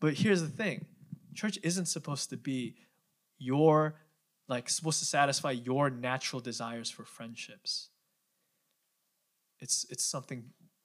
But 0.00 0.14
here's 0.14 0.40
the 0.40 0.48
thing 0.48 0.86
church 1.34 1.58
isn't 1.62 1.86
supposed 1.86 2.30
to 2.30 2.36
be 2.36 2.76
your, 3.38 3.96
like, 4.48 4.68
supposed 4.68 5.00
to 5.00 5.04
satisfy 5.04 5.50
your 5.52 5.90
natural 5.90 6.40
desires 6.40 6.90
for 6.90 7.04
friendships. 7.04 7.88
It's, 9.60 9.86
it's 9.90 10.04
something 10.04 10.44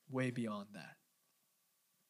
way 0.09 0.31
beyond 0.31 0.67
that. 0.73 0.95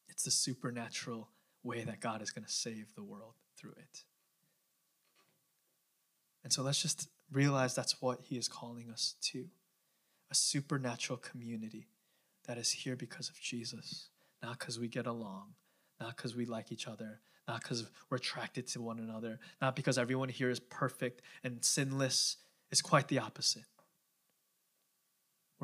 It's 0.10 0.23
the 0.23 0.32
supernatural 0.32 1.30
way 1.63 1.84
that 1.84 1.99
God 1.99 2.21
is 2.21 2.32
going 2.32 2.45
to 2.45 2.51
save 2.51 2.93
the 2.95 3.04
world 3.04 3.34
through 3.58 3.73
it. 3.78 4.04
And 6.43 6.54
so 6.54 6.62
let's 6.62 6.82
just 6.82 7.10
realize 7.32 7.75
that's 7.75 8.01
what 8.01 8.21
He 8.21 8.38
is 8.38 8.47
calling 8.47 8.89
us 8.89 9.15
to 9.32 9.45
a 10.32 10.36
supernatural 10.36 11.17
community 11.17 11.88
that 12.47 12.58
is 12.58 12.71
here 12.71 12.95
because 12.95 13.30
of 13.30 13.39
Jesus, 13.39 14.10
not 14.43 14.60
because 14.60 14.80
we 14.80 14.88
get 14.88 15.08
along, 15.08 15.54
not 15.99 16.15
because 16.15 16.36
we 16.36 16.45
like 16.45 16.71
each 16.71 16.88
other, 16.88 17.21
not 17.47 17.62
because 17.62 17.89
we're 18.10 18.17
attracted 18.17 18.67
to 18.67 18.82
one 18.82 18.99
another, 18.99 19.39
not 19.62 19.75
because 19.75 19.97
everyone 19.97 20.30
here 20.30 20.49
is 20.49 20.60
perfect 20.60 21.21
and 21.43 21.63
sinless. 21.63 22.38
It's 22.71 22.82
quite 22.82 23.08
the 23.08 23.19
opposite. 23.19 23.63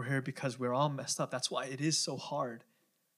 We're 0.01 0.07
here 0.07 0.21
because 0.23 0.57
we're 0.57 0.73
all 0.73 0.89
messed 0.89 1.19
up. 1.19 1.29
That's 1.29 1.51
why 1.51 1.65
it 1.65 1.79
is 1.79 1.95
so 1.95 2.17
hard 2.17 2.63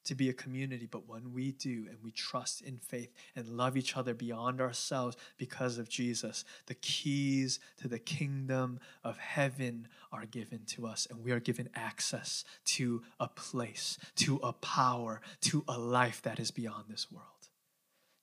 to 0.03 0.15
be 0.15 0.27
a 0.27 0.33
community. 0.33 0.85
But 0.85 1.07
when 1.07 1.31
we 1.31 1.53
do 1.53 1.85
and 1.87 1.97
we 2.03 2.11
trust 2.11 2.61
in 2.61 2.77
faith 2.77 3.13
and 3.37 3.47
love 3.47 3.77
each 3.77 3.95
other 3.95 4.13
beyond 4.13 4.59
ourselves 4.59 5.15
because 5.37 5.77
of 5.77 5.87
Jesus, 5.87 6.43
the 6.65 6.73
keys 6.73 7.61
to 7.77 7.87
the 7.87 7.99
kingdom 7.99 8.81
of 9.01 9.17
heaven 9.17 9.87
are 10.11 10.25
given 10.25 10.65
to 10.71 10.85
us. 10.85 11.07
And 11.09 11.23
we 11.23 11.31
are 11.31 11.39
given 11.39 11.69
access 11.73 12.43
to 12.65 13.01
a 13.17 13.29
place, 13.29 13.97
to 14.17 14.41
a 14.43 14.51
power, 14.51 15.21
to 15.43 15.63
a 15.69 15.79
life 15.79 16.21
that 16.23 16.37
is 16.37 16.51
beyond 16.51 16.89
this 16.89 17.09
world. 17.09 17.47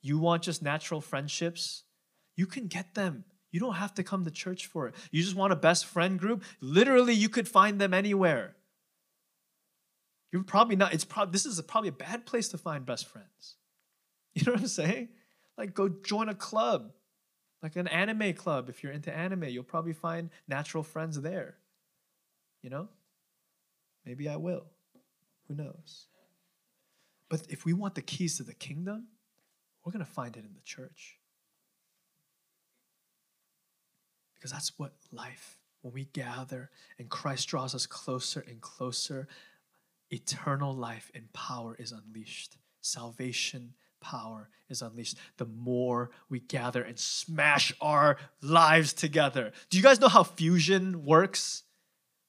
You 0.02 0.18
want 0.18 0.42
just 0.42 0.60
natural 0.60 1.00
friendships? 1.00 1.84
You 2.36 2.44
can 2.44 2.66
get 2.66 2.92
them. 2.92 3.24
You 3.50 3.60
don't 3.60 3.74
have 3.74 3.94
to 3.94 4.02
come 4.02 4.24
to 4.24 4.30
church 4.30 4.66
for 4.66 4.86
it. 4.86 4.94
You 5.10 5.22
just 5.22 5.34
want 5.34 5.52
a 5.52 5.56
best 5.56 5.86
friend 5.86 6.18
group? 6.18 6.44
Literally, 6.60 7.14
you 7.14 7.28
could 7.28 7.48
find 7.48 7.80
them 7.80 7.92
anywhere. 7.92 8.54
You're 10.32 10.44
probably 10.44 10.76
not, 10.76 10.94
it's 10.94 11.04
probably, 11.04 11.32
this 11.32 11.46
is 11.46 11.58
a, 11.58 11.62
probably 11.62 11.88
a 11.88 11.92
bad 11.92 12.24
place 12.24 12.48
to 12.48 12.58
find 12.58 12.86
best 12.86 13.06
friends. 13.06 13.56
You 14.32 14.44
know 14.46 14.52
what 14.52 14.60
I'm 14.60 14.68
saying? 14.68 15.08
Like, 15.58 15.74
go 15.74 15.88
join 15.88 16.28
a 16.28 16.36
club, 16.36 16.92
like 17.64 17.74
an 17.74 17.88
anime 17.88 18.32
club. 18.34 18.68
If 18.68 18.84
you're 18.84 18.92
into 18.92 19.12
anime, 19.12 19.42
you'll 19.44 19.64
probably 19.64 19.92
find 19.92 20.30
natural 20.46 20.84
friends 20.84 21.20
there. 21.20 21.56
You 22.62 22.70
know? 22.70 22.88
Maybe 24.06 24.28
I 24.28 24.36
will. 24.36 24.66
Who 25.48 25.56
knows? 25.56 26.06
But 27.28 27.42
if 27.48 27.64
we 27.64 27.72
want 27.72 27.96
the 27.96 28.02
keys 28.02 28.36
to 28.36 28.44
the 28.44 28.54
kingdom, 28.54 29.08
we're 29.84 29.92
going 29.92 30.04
to 30.04 30.10
find 30.10 30.36
it 30.36 30.44
in 30.44 30.54
the 30.54 30.62
church. 30.64 31.19
Because 34.40 34.52
that's 34.52 34.78
what 34.78 34.94
life, 35.12 35.58
when 35.82 35.92
we 35.92 36.06
gather 36.06 36.70
and 36.98 37.10
Christ 37.10 37.48
draws 37.48 37.74
us 37.74 37.84
closer 37.84 38.42
and 38.48 38.58
closer, 38.62 39.28
eternal 40.10 40.74
life 40.74 41.10
and 41.14 41.30
power 41.34 41.76
is 41.78 41.92
unleashed. 41.92 42.56
Salvation 42.80 43.74
power 44.00 44.48
is 44.70 44.80
unleashed 44.80 45.18
the 45.36 45.44
more 45.44 46.10
we 46.30 46.40
gather 46.40 46.82
and 46.82 46.98
smash 46.98 47.70
our 47.82 48.16
lives 48.40 48.94
together. 48.94 49.52
Do 49.68 49.76
you 49.76 49.82
guys 49.82 50.00
know 50.00 50.08
how 50.08 50.22
fusion 50.22 51.04
works? 51.04 51.64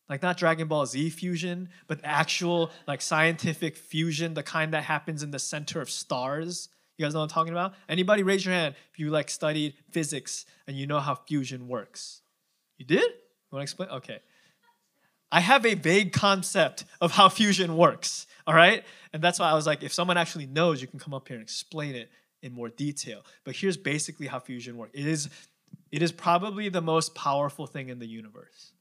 Like 0.09 0.21
not 0.21 0.35
Dragon 0.35 0.67
Ball 0.67 0.85
Z 0.85 1.11
fusion, 1.11 1.69
but 1.87 2.01
actual 2.03 2.71
like 2.85 3.01
scientific 3.01 3.77
fusion, 3.77 4.33
the 4.33 4.43
kind 4.43 4.73
that 4.73 4.83
happens 4.83 5.23
in 5.23 5.31
the 5.31 5.39
center 5.39 5.79
of 5.79 5.89
stars. 5.89 6.67
You 7.01 7.07
guys 7.07 7.15
know 7.15 7.21
what 7.21 7.31
I'm 7.31 7.33
talking 7.33 7.53
about? 7.53 7.73
Anybody 7.89 8.21
raise 8.21 8.45
your 8.45 8.53
hand 8.53 8.75
if 8.93 8.99
you 8.99 9.09
like 9.09 9.31
studied 9.31 9.73
physics 9.89 10.45
and 10.67 10.77
you 10.77 10.85
know 10.85 10.99
how 10.99 11.15
fusion 11.15 11.67
works. 11.67 12.21
You 12.77 12.85
did? 12.85 13.01
You 13.01 13.51
want 13.51 13.61
to 13.61 13.63
explain? 13.63 13.89
Okay. 13.89 14.19
I 15.31 15.39
have 15.39 15.65
a 15.65 15.73
vague 15.73 16.13
concept 16.13 16.85
of 16.99 17.11
how 17.11 17.27
fusion 17.29 17.75
works, 17.75 18.27
all 18.45 18.53
right? 18.53 18.83
And 19.13 19.23
that's 19.23 19.39
why 19.39 19.49
I 19.49 19.55
was 19.55 19.65
like, 19.65 19.81
if 19.81 19.91
someone 19.91 20.15
actually 20.15 20.45
knows, 20.45 20.79
you 20.79 20.87
can 20.87 20.99
come 20.99 21.11
up 21.11 21.27
here 21.27 21.37
and 21.37 21.43
explain 21.43 21.95
it 21.95 22.11
in 22.43 22.53
more 22.53 22.69
detail. 22.69 23.25
But 23.45 23.55
here's 23.55 23.77
basically 23.77 24.27
how 24.27 24.39
fusion 24.39 24.77
works. 24.77 24.91
It 24.93 25.07
is, 25.07 25.27
it 25.91 26.03
is 26.03 26.11
probably 26.11 26.69
the 26.69 26.81
most 26.81 27.15
powerful 27.15 27.65
thing 27.65 27.89
in 27.89 27.97
the 27.97 28.05
universe. 28.05 28.73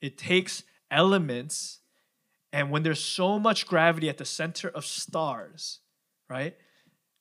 It 0.00 0.18
takes 0.18 0.64
elements, 0.90 1.78
and 2.52 2.72
when 2.72 2.82
there's 2.82 2.98
so 2.98 3.38
much 3.38 3.68
gravity 3.68 4.08
at 4.08 4.18
the 4.18 4.24
center 4.24 4.68
of 4.68 4.84
stars, 4.84 5.78
right? 6.28 6.56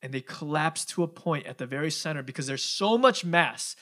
And 0.01 0.13
they 0.13 0.21
collapse 0.21 0.85
to 0.85 1.03
a 1.03 1.07
point 1.07 1.47
at 1.47 1.57
the 1.57 1.65
very 1.65 1.89
center 1.89 2.21
because 2.21 2.47
there's 2.47 2.63
so 2.63 2.97
much 2.97 3.25
mass 3.25 3.75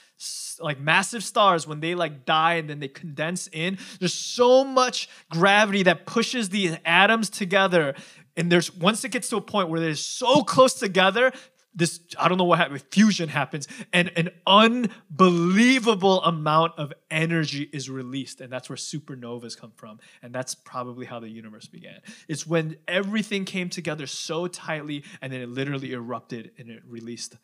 like 0.62 0.80
massive 0.80 1.24
stars 1.24 1.68
when 1.68 1.80
they 1.82 1.96
like 1.96 2.26
die 2.26 2.54
and 2.54 2.70
then 2.70 2.80
they 2.80 2.88
condense 2.88 3.50
in. 3.52 3.78
There's 4.00 4.14
so 4.14 4.64
much 4.64 5.10
gravity 5.30 5.84
that 5.84 6.06
pushes 6.06 6.50
these 6.50 6.78
atoms 6.86 7.30
together 7.30 7.96
and 8.36 8.52
there's 8.52 8.74
once 8.74 9.04
it 9.04 9.10
gets 9.10 9.30
to 9.30 9.38
a 9.38 9.42
point 9.42 9.70
where 9.70 9.80
they're 9.80 9.96
so 9.96 10.44
close 10.44 10.74
together 10.74 11.32
this 11.76 12.00
I 12.20 12.28
don't 12.28 12.38
know 12.38 12.44
what 12.44 12.60
happened, 12.60 12.84
fusion 12.92 13.30
happens, 13.30 13.68
and 13.92 14.12
an 14.16 14.30
unbelievable 14.46 16.24
amount 16.24 16.74
of 16.78 16.94
energy 17.10 17.70
is 17.74 17.90
released, 17.90 18.42
and 18.42 18.52
that's 18.52 18.70
where 18.70 18.78
supernovas 18.78 19.58
come 19.58 19.72
from, 19.76 20.00
and 20.22 20.34
that's 20.34 20.56
probably 20.56 21.06
how 21.06 21.20
the 21.20 21.30
universe 21.30 21.68
began. 21.68 22.00
It's 22.28 22.46
when 22.46 22.78
everything 22.88 23.46
came 23.46 23.70
together 23.70 24.08
so 24.08 24.48
tightly, 24.48 25.04
and 25.22 25.34
then 25.34 25.42
it 25.42 25.50
literally 25.50 25.94
erupted 25.94 26.52
and 26.58 26.70
it 26.70 26.84
released 26.86 27.38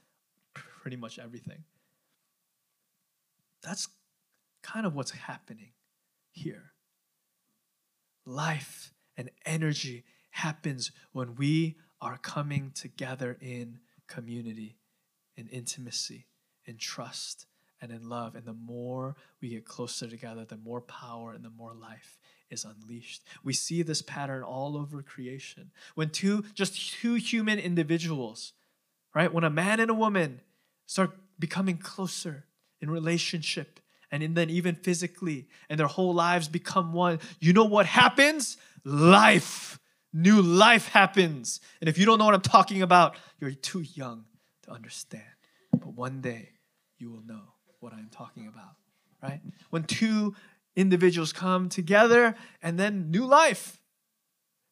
pretty 0.53 0.97
much 0.97 1.19
everything. 1.19 1.63
That's 3.63 3.87
kind 4.63 4.85
of 4.85 4.95
what's 4.95 5.11
happening 5.11 5.71
here. 6.31 6.71
Life 8.25 8.93
and 9.17 9.29
energy 9.45 10.05
happens 10.31 10.91
when 11.11 11.35
we 11.35 11.77
are 12.01 12.17
coming 12.17 12.71
together 12.73 13.37
in 13.41 13.79
community, 14.09 14.75
in 15.37 15.47
intimacy, 15.47 16.25
in 16.65 16.77
trust, 16.77 17.45
and 17.81 17.91
in 17.91 18.09
love. 18.09 18.35
And 18.35 18.45
the 18.45 18.53
more 18.53 19.15
we 19.41 19.49
get 19.49 19.65
closer 19.65 20.07
together, 20.07 20.43
the 20.43 20.57
more 20.57 20.81
power 20.81 21.31
and 21.31 21.45
the 21.45 21.49
more 21.49 21.73
life 21.73 22.19
is 22.49 22.65
unleashed. 22.65 23.23
We 23.43 23.53
see 23.53 23.83
this 23.83 24.01
pattern 24.01 24.43
all 24.43 24.75
over 24.75 25.01
creation. 25.01 25.71
When 25.95 26.09
two, 26.09 26.43
just 26.53 26.93
two 26.99 27.13
human 27.13 27.59
individuals, 27.59 28.53
right? 29.15 29.31
When 29.33 29.43
a 29.43 29.49
man 29.49 29.79
and 29.79 29.91
a 29.91 29.93
woman 29.93 30.41
start 30.87 31.11
becoming 31.37 31.77
closer 31.77 32.45
in 32.81 32.89
relationship 32.89 33.79
and 34.11 34.35
then 34.35 34.49
even 34.49 34.73
physically, 34.73 35.47
and 35.69 35.79
their 35.79 35.87
whole 35.87 36.15
lives 36.15 36.47
become 36.47 36.93
one, 36.93 37.19
you 37.39 37.53
know 37.53 37.65
what 37.65 37.85
happens? 37.85 38.57
Life 38.83 39.68
new 40.13 40.41
life 40.41 40.89
happens. 40.89 41.59
And 41.79 41.89
if 41.89 41.97
you 41.97 42.05
don't 42.05 42.19
know 42.19 42.25
what 42.25 42.33
I'm 42.33 42.41
talking 42.41 42.81
about, 42.81 43.15
you're 43.39 43.51
too 43.51 43.81
young 43.81 44.25
to 44.63 44.71
understand. 44.71 45.23
But 45.71 45.93
one 45.93 46.21
day 46.21 46.49
you 46.97 47.11
will 47.11 47.23
know 47.25 47.53
what 47.79 47.93
I'm 47.93 48.09
talking 48.11 48.47
about, 48.47 48.75
right? 49.21 49.41
When 49.69 49.83
two 49.83 50.35
individuals 50.75 51.33
come 51.33 51.69
together 51.69 52.35
and 52.61 52.79
then 52.79 53.11
new 53.11 53.25
life. 53.25 53.79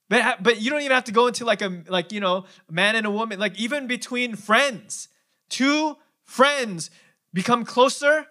But, 0.09 0.41
but 0.41 0.61
you 0.61 0.69
don't 0.69 0.81
even 0.81 0.93
have 0.93 1.05
to 1.05 1.11
go 1.11 1.27
into 1.27 1.43
like 1.43 1.61
a 1.61 1.83
like 1.87 2.13
you 2.13 2.21
know 2.21 2.45
a 2.69 2.71
man 2.71 2.95
and 2.95 3.05
a 3.05 3.11
woman 3.11 3.39
like 3.39 3.59
even 3.59 3.87
between 3.87 4.37
friends 4.37 5.09
two 5.49 5.97
friends 6.23 6.89
become 7.33 7.65
closer 7.65 8.25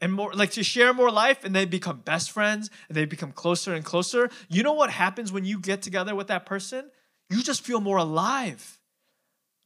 and 0.00 0.12
more 0.12 0.32
like 0.32 0.50
to 0.52 0.62
share 0.62 0.92
more 0.92 1.10
life 1.10 1.44
and 1.44 1.54
they 1.54 1.64
become 1.64 1.98
best 1.98 2.30
friends 2.30 2.70
and 2.88 2.96
they 2.96 3.04
become 3.04 3.32
closer 3.32 3.74
and 3.74 3.84
closer. 3.84 4.30
You 4.48 4.62
know 4.62 4.72
what 4.72 4.90
happens 4.90 5.32
when 5.32 5.44
you 5.44 5.58
get 5.60 5.82
together 5.82 6.14
with 6.14 6.28
that 6.28 6.46
person? 6.46 6.90
You 7.28 7.42
just 7.42 7.62
feel 7.64 7.80
more 7.80 7.98
alive 7.98 8.80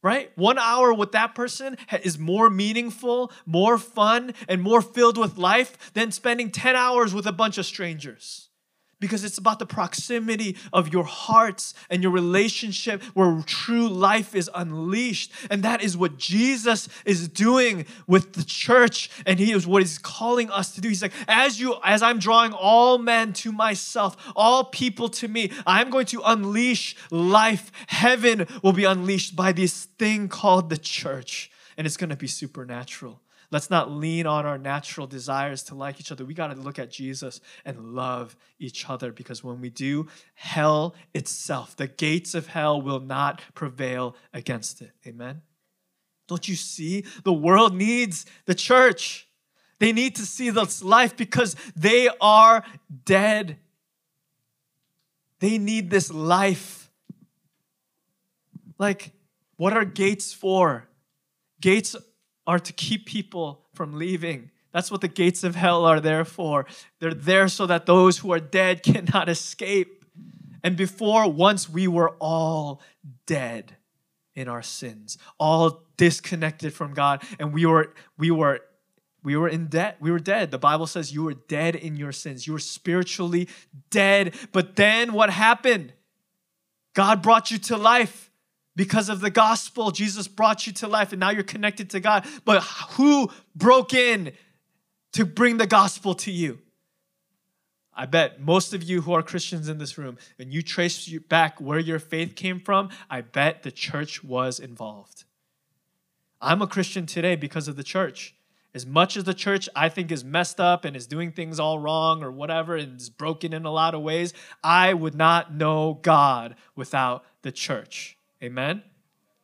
right? 0.05 0.31
One 0.37 0.59
hour 0.59 0.93
with 0.93 1.13
that 1.13 1.33
person 1.33 1.77
is 2.03 2.19
more 2.19 2.47
meaningful 2.47 3.31
more 3.47 3.79
fun 3.79 4.35
and 4.47 4.61
more 4.61 4.79
filled 4.79 5.17
with 5.17 5.35
life 5.35 5.93
than 5.93 6.11
spending 6.11 6.51
10 6.51 6.75
hours 6.75 7.11
with 7.11 7.25
a 7.25 7.31
bunch 7.31 7.57
of 7.57 7.65
strangers 7.65 8.44
because 8.99 9.23
it's 9.23 9.37
about 9.37 9.59
the 9.59 9.65
proximity 9.65 10.57
of 10.71 10.91
your 10.93 11.03
hearts 11.03 11.73
and 11.89 12.01
your 12.01 12.11
relationship 12.11 13.03
where 13.13 13.41
true 13.45 13.87
life 13.87 14.35
is 14.35 14.49
unleashed. 14.53 15.31
And 15.49 15.63
that 15.63 15.83
is 15.83 15.97
what 15.97 16.17
Jesus 16.17 16.87
is 17.05 17.27
doing 17.27 17.85
with 18.07 18.33
the 18.33 18.43
church. 18.43 19.09
And 19.25 19.39
he 19.39 19.51
is 19.51 19.67
what 19.67 19.81
he's 19.81 19.97
calling 19.97 20.49
us 20.49 20.73
to 20.75 20.81
do. 20.81 20.87
He's 20.87 21.01
like, 21.01 21.13
as 21.27 21.59
you, 21.59 21.75
as 21.83 22.01
I'm 22.01 22.19
drawing 22.19 22.53
all 22.53 22.97
men 22.97 23.33
to 23.33 23.51
myself, 23.51 24.15
all 24.35 24.63
people 24.63 25.09
to 25.09 25.27
me, 25.27 25.51
I'm 25.67 25.89
going 25.89 26.05
to 26.07 26.21
unleash 26.23 26.95
life. 27.11 27.71
Heaven 27.87 28.47
will 28.63 28.73
be 28.73 28.85
unleashed 28.85 29.35
by 29.35 29.51
this 29.51 29.85
thing 29.99 30.29
called 30.29 30.69
the 30.69 30.77
church. 30.77 31.51
And 31.77 31.85
it's 31.85 31.97
going 31.97 32.09
to 32.09 32.15
be 32.15 32.27
supernatural. 32.27 33.19
Let's 33.55 33.69
not 33.69 33.89
lean 33.89 34.27
on 34.27 34.45
our 34.45 34.57
natural 34.57 35.07
desires 35.07 35.63
to 35.63 35.75
like 35.75 36.01
each 36.01 36.11
other. 36.11 36.25
We 36.25 36.33
got 36.33 36.47
to 36.47 36.59
look 36.59 36.77
at 36.77 36.91
Jesus 36.91 37.39
and 37.63 37.95
love 37.95 38.35
each 38.59 38.89
other 38.89 39.13
because 39.13 39.45
when 39.45 39.61
we 39.61 39.69
do, 39.69 40.07
hell 40.33 40.93
itself, 41.13 41.73
the 41.73 41.87
gates 41.87 42.35
of 42.35 42.47
hell 42.47 42.81
will 42.81 42.99
not 42.99 43.41
prevail 43.53 44.17
against 44.33 44.81
it. 44.81 44.91
Amen. 45.07 45.41
Don't 46.27 46.49
you 46.49 46.57
see? 46.57 47.05
The 47.23 47.31
world 47.31 47.73
needs 47.73 48.25
the 48.43 48.55
church. 48.55 49.25
They 49.79 49.93
need 49.93 50.17
to 50.17 50.25
see 50.25 50.49
this 50.49 50.83
life 50.83 51.15
because 51.15 51.55
they 51.77 52.09
are 52.19 52.61
dead. 53.05 53.55
They 55.39 55.57
need 55.57 55.89
this 55.89 56.11
life. 56.11 56.91
Like, 58.77 59.13
what 59.55 59.71
are 59.71 59.85
gates 59.85 60.33
for? 60.33 60.89
Gates 61.61 61.95
are 62.47 62.59
to 62.59 62.73
keep 62.73 63.05
people 63.05 63.65
from 63.73 63.93
leaving. 63.93 64.51
That's 64.71 64.91
what 64.91 65.01
the 65.01 65.07
gates 65.07 65.43
of 65.43 65.55
hell 65.55 65.85
are 65.85 65.99
there 65.99 66.25
for. 66.25 66.65
They're 66.99 67.13
there 67.13 67.47
so 67.47 67.65
that 67.65 67.85
those 67.85 68.17
who 68.17 68.31
are 68.33 68.39
dead 68.39 68.83
cannot 68.83 69.29
escape. 69.29 70.03
And 70.63 70.75
before, 70.75 71.31
once 71.31 71.69
we 71.69 71.87
were 71.87 72.11
all 72.19 72.81
dead 73.25 73.77
in 74.33 74.47
our 74.47 74.63
sins, 74.63 75.17
all 75.39 75.83
disconnected 75.95 76.73
from 76.73 76.93
God, 76.93 77.23
and 77.39 77.53
we 77.53 77.65
were 77.65 77.93
we 78.17 78.31
were 78.31 78.61
we 79.23 79.35
were 79.35 79.47
in 79.47 79.67
debt. 79.67 79.97
We 79.99 80.11
were 80.11 80.19
dead. 80.19 80.51
The 80.51 80.59
Bible 80.59 80.87
says 80.87 81.13
you 81.13 81.23
were 81.23 81.33
dead 81.33 81.75
in 81.75 81.97
your 81.97 82.11
sins. 82.11 82.45
You 82.45 82.53
were 82.53 82.59
spiritually 82.59 83.49
dead. 83.89 84.35
But 84.51 84.75
then 84.75 85.13
what 85.13 85.31
happened? 85.31 85.93
God 86.93 87.21
brought 87.21 87.49
you 87.49 87.57
to 87.59 87.77
life. 87.77 88.24
Because 88.75 89.07
of 89.09 89.21
the 89.21 89.29
gospel, 89.29 89.91
Jesus 89.91 90.27
brought 90.27 90.67
you 90.67 90.73
to 90.73 90.87
life 90.87 91.13
and 91.13 91.19
now 91.19 91.29
you're 91.29 91.43
connected 91.43 91.89
to 91.91 91.99
God. 91.99 92.25
But 92.43 92.61
who 92.61 93.29
broke 93.55 93.93
in 93.93 94.33
to 95.13 95.25
bring 95.25 95.57
the 95.57 95.67
gospel 95.67 96.13
to 96.15 96.31
you? 96.31 96.59
I 97.93 98.05
bet 98.05 98.41
most 98.41 98.73
of 98.73 98.83
you 98.83 99.01
who 99.01 99.13
are 99.13 99.23
Christians 99.23 99.69
in 99.69 99.77
this 99.77 99.97
room, 99.97 100.17
and 100.37 100.53
you 100.53 100.61
trace 100.61 101.07
back 101.29 101.61
where 101.61 101.79
your 101.79 101.99
faith 101.99 102.35
came 102.35 102.59
from, 102.59 102.89
I 103.09 103.21
bet 103.21 103.63
the 103.63 103.71
church 103.71 104.21
was 104.21 104.59
involved. 104.59 105.23
I'm 106.41 106.61
a 106.61 106.67
Christian 106.67 107.05
today 107.05 107.37
because 107.37 107.69
of 107.69 107.77
the 107.77 107.83
church. 107.83 108.35
As 108.73 108.85
much 108.85 109.15
as 109.15 109.23
the 109.23 109.33
church 109.33 109.69
I 109.73 109.87
think 109.87 110.11
is 110.11 110.25
messed 110.25 110.59
up 110.59 110.83
and 110.83 110.97
is 110.97 111.07
doing 111.07 111.31
things 111.31 111.61
all 111.61 111.79
wrong 111.79 112.21
or 112.21 112.29
whatever 112.29 112.75
and 112.75 112.99
is 112.99 113.09
broken 113.09 113.53
in 113.53 113.63
a 113.63 113.71
lot 113.71 113.95
of 113.95 114.01
ways, 114.01 114.33
I 114.61 114.93
would 114.93 115.15
not 115.15 115.53
know 115.53 115.99
God 116.01 116.55
without 116.75 117.23
the 117.41 117.53
church. 117.53 118.17
Amen? 118.45 118.83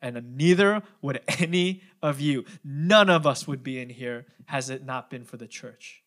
And 0.01 0.37
neither 0.37 0.83
would 1.01 1.21
any 1.39 1.83
of 2.01 2.19
you. 2.19 2.45
None 2.63 3.09
of 3.09 3.27
us 3.27 3.47
would 3.47 3.63
be 3.63 3.79
in 3.79 3.89
here 3.89 4.25
has 4.45 4.69
it 4.69 4.85
not 4.85 5.09
been 5.09 5.25
for 5.25 5.37
the 5.37 5.47
church. 5.47 6.03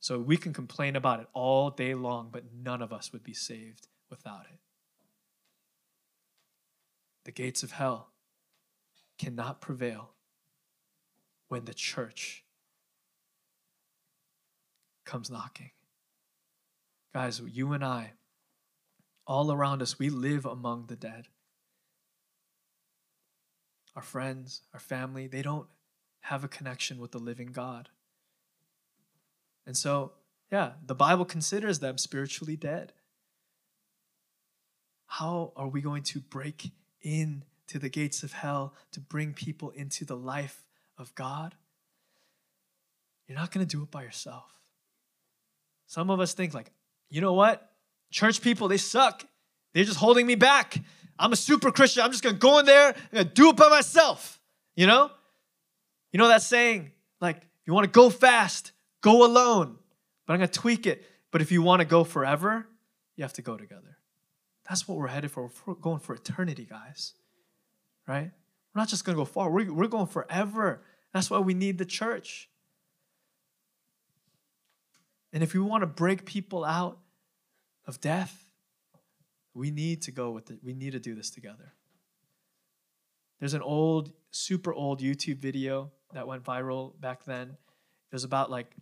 So 0.00 0.18
we 0.18 0.36
can 0.36 0.52
complain 0.52 0.94
about 0.94 1.20
it 1.20 1.26
all 1.32 1.70
day 1.70 1.94
long, 1.94 2.28
but 2.30 2.44
none 2.54 2.82
of 2.82 2.92
us 2.92 3.12
would 3.12 3.24
be 3.24 3.34
saved 3.34 3.88
without 4.10 4.46
it. 4.52 4.58
The 7.24 7.32
gates 7.32 7.62
of 7.62 7.72
hell 7.72 8.10
cannot 9.18 9.60
prevail 9.60 10.10
when 11.48 11.64
the 11.64 11.74
church 11.74 12.44
comes 15.04 15.30
knocking. 15.30 15.70
Guys, 17.12 17.40
you 17.40 17.72
and 17.72 17.84
I, 17.84 18.12
all 19.26 19.50
around 19.50 19.82
us, 19.82 19.98
we 19.98 20.08
live 20.10 20.46
among 20.46 20.86
the 20.86 20.96
dead. 20.96 21.28
Our 23.98 24.02
friends, 24.02 24.62
our 24.72 24.78
family, 24.78 25.26
they 25.26 25.42
don't 25.42 25.66
have 26.20 26.44
a 26.44 26.48
connection 26.48 27.00
with 27.00 27.10
the 27.10 27.18
living 27.18 27.48
God. 27.48 27.88
And 29.66 29.76
so, 29.76 30.12
yeah, 30.52 30.74
the 30.86 30.94
Bible 30.94 31.24
considers 31.24 31.80
them 31.80 31.98
spiritually 31.98 32.54
dead. 32.54 32.92
How 35.08 35.52
are 35.56 35.66
we 35.66 35.80
going 35.80 36.04
to 36.04 36.20
break 36.20 36.70
into 37.02 37.40
the 37.80 37.88
gates 37.88 38.22
of 38.22 38.34
hell 38.34 38.72
to 38.92 39.00
bring 39.00 39.32
people 39.32 39.70
into 39.70 40.04
the 40.04 40.16
life 40.16 40.64
of 40.96 41.12
God? 41.16 41.56
You're 43.26 43.36
not 43.36 43.50
going 43.50 43.66
to 43.66 43.76
do 43.76 43.82
it 43.82 43.90
by 43.90 44.04
yourself. 44.04 44.60
Some 45.88 46.08
of 46.08 46.20
us 46.20 46.34
think 46.34 46.54
like, 46.54 46.70
you 47.10 47.20
know 47.20 47.34
what? 47.34 47.68
Church 48.12 48.42
people, 48.42 48.68
they 48.68 48.76
suck. 48.76 49.24
They're 49.74 49.82
just 49.82 49.98
holding 49.98 50.24
me 50.24 50.36
back. 50.36 50.78
I'm 51.18 51.32
a 51.32 51.36
super 51.36 51.70
Christian. 51.72 52.02
I'm 52.02 52.10
just 52.10 52.22
gonna 52.22 52.36
go 52.36 52.58
in 52.58 52.66
there 52.66 52.94
and 53.12 53.32
do 53.34 53.50
it 53.50 53.56
by 53.56 53.68
myself. 53.68 54.40
You 54.76 54.86
know? 54.86 55.10
You 56.12 56.18
know 56.18 56.28
that 56.28 56.42
saying? 56.42 56.92
Like, 57.20 57.42
you 57.66 57.72
want 57.72 57.84
to 57.84 57.90
go 57.90 58.10
fast, 58.10 58.72
go 59.00 59.26
alone. 59.26 59.78
But 60.26 60.34
I'm 60.34 60.38
gonna 60.38 60.48
tweak 60.48 60.86
it. 60.86 61.04
But 61.30 61.42
if 61.42 61.52
you 61.52 61.62
want 61.62 61.80
to 61.80 61.86
go 61.86 62.04
forever, 62.04 62.66
you 63.16 63.24
have 63.24 63.32
to 63.34 63.42
go 63.42 63.56
together. 63.56 63.98
That's 64.68 64.86
what 64.86 64.98
we're 64.98 65.08
headed 65.08 65.30
for. 65.30 65.50
We're 65.66 65.74
going 65.74 65.98
for 65.98 66.14
eternity, 66.14 66.66
guys. 66.68 67.14
Right? 68.06 68.30
We're 68.74 68.80
not 68.80 68.88
just 68.88 69.04
gonna 69.04 69.16
go 69.16 69.24
far, 69.24 69.50
we're, 69.50 69.72
we're 69.72 69.88
going 69.88 70.06
forever. 70.06 70.82
That's 71.12 71.30
why 71.30 71.38
we 71.38 71.54
need 71.54 71.78
the 71.78 71.84
church. 71.84 72.48
And 75.32 75.42
if 75.42 75.52
we 75.54 75.60
want 75.60 75.82
to 75.82 75.86
break 75.86 76.24
people 76.24 76.64
out 76.64 76.98
of 77.86 78.00
death, 78.00 78.47
we 79.58 79.72
need 79.72 80.02
to 80.02 80.12
go 80.12 80.30
with 80.30 80.50
it. 80.50 80.60
We 80.62 80.72
need 80.72 80.92
to 80.92 81.00
do 81.00 81.14
this 81.14 81.30
together. 81.30 81.74
There's 83.40 83.54
an 83.54 83.62
old, 83.62 84.12
super 84.30 84.72
old 84.72 85.00
YouTube 85.00 85.38
video 85.38 85.90
that 86.12 86.26
went 86.26 86.44
viral 86.44 86.98
back 87.00 87.24
then. 87.24 87.48
It 87.48 88.14
was 88.14 88.24
about 88.24 88.50
like, 88.50 88.72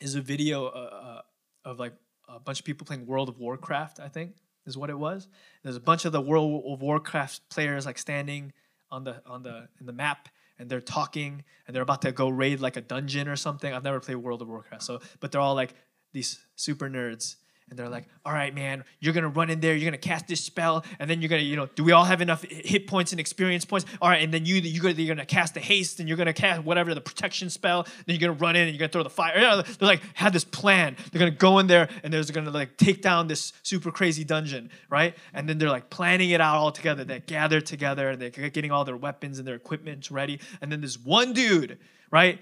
is 0.00 0.16
a 0.16 0.20
video 0.20 0.66
uh, 0.66 0.68
uh, 0.78 1.20
of 1.64 1.78
like 1.78 1.94
a 2.28 2.40
bunch 2.40 2.58
of 2.58 2.64
people 2.64 2.86
playing 2.86 3.06
World 3.06 3.28
of 3.28 3.38
Warcraft. 3.38 4.00
I 4.00 4.08
think 4.08 4.34
is 4.66 4.76
what 4.76 4.90
it 4.90 4.98
was. 4.98 5.28
There's 5.62 5.76
a 5.76 5.80
bunch 5.80 6.04
of 6.04 6.12
the 6.12 6.20
World 6.20 6.64
of 6.66 6.82
Warcraft 6.82 7.48
players 7.48 7.86
like 7.86 7.98
standing 7.98 8.52
on 8.90 9.04
the 9.04 9.22
on 9.26 9.42
the 9.42 9.68
in 9.78 9.86
the 9.86 9.92
map, 9.92 10.28
and 10.58 10.68
they're 10.68 10.80
talking 10.80 11.44
and 11.66 11.74
they're 11.74 11.82
about 11.82 12.02
to 12.02 12.12
go 12.12 12.28
raid 12.28 12.60
like 12.60 12.76
a 12.76 12.80
dungeon 12.80 13.28
or 13.28 13.36
something. 13.36 13.72
I've 13.72 13.84
never 13.84 14.00
played 14.00 14.16
World 14.16 14.42
of 14.42 14.48
Warcraft, 14.48 14.82
so 14.82 15.00
but 15.20 15.30
they're 15.30 15.40
all 15.40 15.54
like 15.54 15.74
these 16.12 16.44
super 16.56 16.88
nerds 16.88 17.36
and 17.70 17.78
they're 17.78 17.88
like, 17.88 18.06
all 18.24 18.32
right, 18.32 18.54
man, 18.54 18.84
you're 18.98 19.14
gonna 19.14 19.28
run 19.28 19.48
in 19.48 19.60
there, 19.60 19.74
you're 19.74 19.88
gonna 19.90 19.98
cast 19.98 20.26
this 20.26 20.40
spell, 20.40 20.84
and 20.98 21.08
then 21.08 21.22
you're 21.22 21.28
gonna, 21.28 21.42
you 21.42 21.56
know, 21.56 21.66
do 21.66 21.84
we 21.84 21.92
all 21.92 22.04
have 22.04 22.20
enough 22.20 22.42
hit 22.42 22.86
points 22.86 23.12
and 23.12 23.20
experience 23.20 23.64
points? 23.64 23.86
All 24.02 24.08
right, 24.08 24.22
and 24.22 24.34
then 24.34 24.44
you 24.44 24.56
you're 24.56 24.82
gonna, 24.82 24.94
you're 24.94 25.14
gonna 25.14 25.24
cast 25.24 25.54
the 25.54 25.60
haste, 25.60 26.00
and 26.00 26.08
you're 26.08 26.18
gonna 26.18 26.32
cast 26.32 26.64
whatever 26.64 26.94
the 26.94 27.00
protection 27.00 27.48
spell. 27.48 27.84
Then 28.06 28.16
you're 28.16 28.28
gonna 28.28 28.40
run 28.40 28.56
in 28.56 28.62
and 28.62 28.70
you're 28.72 28.78
gonna 28.78 28.92
throw 28.92 29.02
the 29.02 29.10
fire. 29.10 29.62
They're 29.62 29.64
like 29.80 30.02
had 30.14 30.32
this 30.32 30.44
plan. 30.44 30.96
They're 31.10 31.20
gonna 31.20 31.30
go 31.30 31.58
in 31.58 31.66
there 31.66 31.88
and 32.02 32.12
they're 32.12 32.24
gonna 32.24 32.50
like 32.50 32.76
take 32.76 33.02
down 33.02 33.28
this 33.28 33.52
super 33.62 33.90
crazy 33.90 34.24
dungeon, 34.24 34.70
right? 34.88 35.16
And 35.32 35.48
then 35.48 35.58
they're 35.58 35.70
like 35.70 35.90
planning 35.90 36.30
it 36.30 36.40
out 36.40 36.56
all 36.56 36.72
together. 36.72 37.04
They 37.04 37.20
gather 37.20 37.60
together 37.60 38.10
and 38.10 38.20
they're 38.20 38.30
getting 38.30 38.70
all 38.70 38.84
their 38.84 38.96
weapons 38.96 39.38
and 39.38 39.46
their 39.46 39.54
equipment 39.54 40.10
ready. 40.10 40.40
And 40.60 40.70
then 40.70 40.80
this 40.80 40.98
one 40.98 41.32
dude, 41.32 41.78
right? 42.10 42.40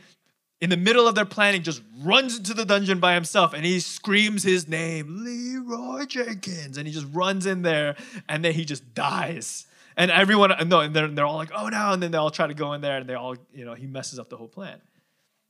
In 0.61 0.71
the 0.71 0.77
middle 0.77 1.07
of 1.07 1.15
their 1.15 1.25
planning, 1.25 1.63
just 1.63 1.83
runs 2.03 2.37
into 2.37 2.53
the 2.53 2.65
dungeon 2.65 2.99
by 2.99 3.15
himself 3.15 3.55
and 3.55 3.65
he 3.65 3.79
screams 3.79 4.43
his 4.43 4.67
name, 4.67 5.25
Leeroy 5.25 6.05
Jenkins. 6.07 6.77
And 6.77 6.87
he 6.87 6.93
just 6.93 7.07
runs 7.13 7.47
in 7.47 7.63
there 7.63 7.97
and 8.29 8.45
then 8.45 8.53
he 8.55 8.65
just 8.65 8.95
dies. 8.95 9.67
And 9.97 10.11
everyone, 10.11 10.53
no, 10.69 10.81
and 10.81 10.95
they're, 10.95 11.09
they're 11.09 11.27
all 11.27 11.37
like, 11.37 11.53
oh 11.55 11.69
no. 11.69 11.93
And 11.93 12.03
then 12.03 12.11
they 12.11 12.19
all 12.19 12.31
try 12.31 12.49
to 12.49 12.55
go 12.55 12.73
in 12.73 12.81
there 12.81 12.99
and 12.99 13.09
they 13.09 13.15
all, 13.15 13.37
you 13.53 13.65
know, 13.65 13.75
he 13.75 13.87
messes 13.87 14.19
up 14.19 14.31
the 14.31 14.37
whole 14.37 14.49
plan. 14.49 14.81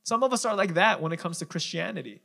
Some 0.03 0.23
of 0.23 0.31
us 0.31 0.45
are 0.45 0.55
like 0.55 0.75
that 0.75 1.01
when 1.01 1.11
it 1.11 1.17
comes 1.17 1.39
to 1.39 1.45
Christianity. 1.45 2.21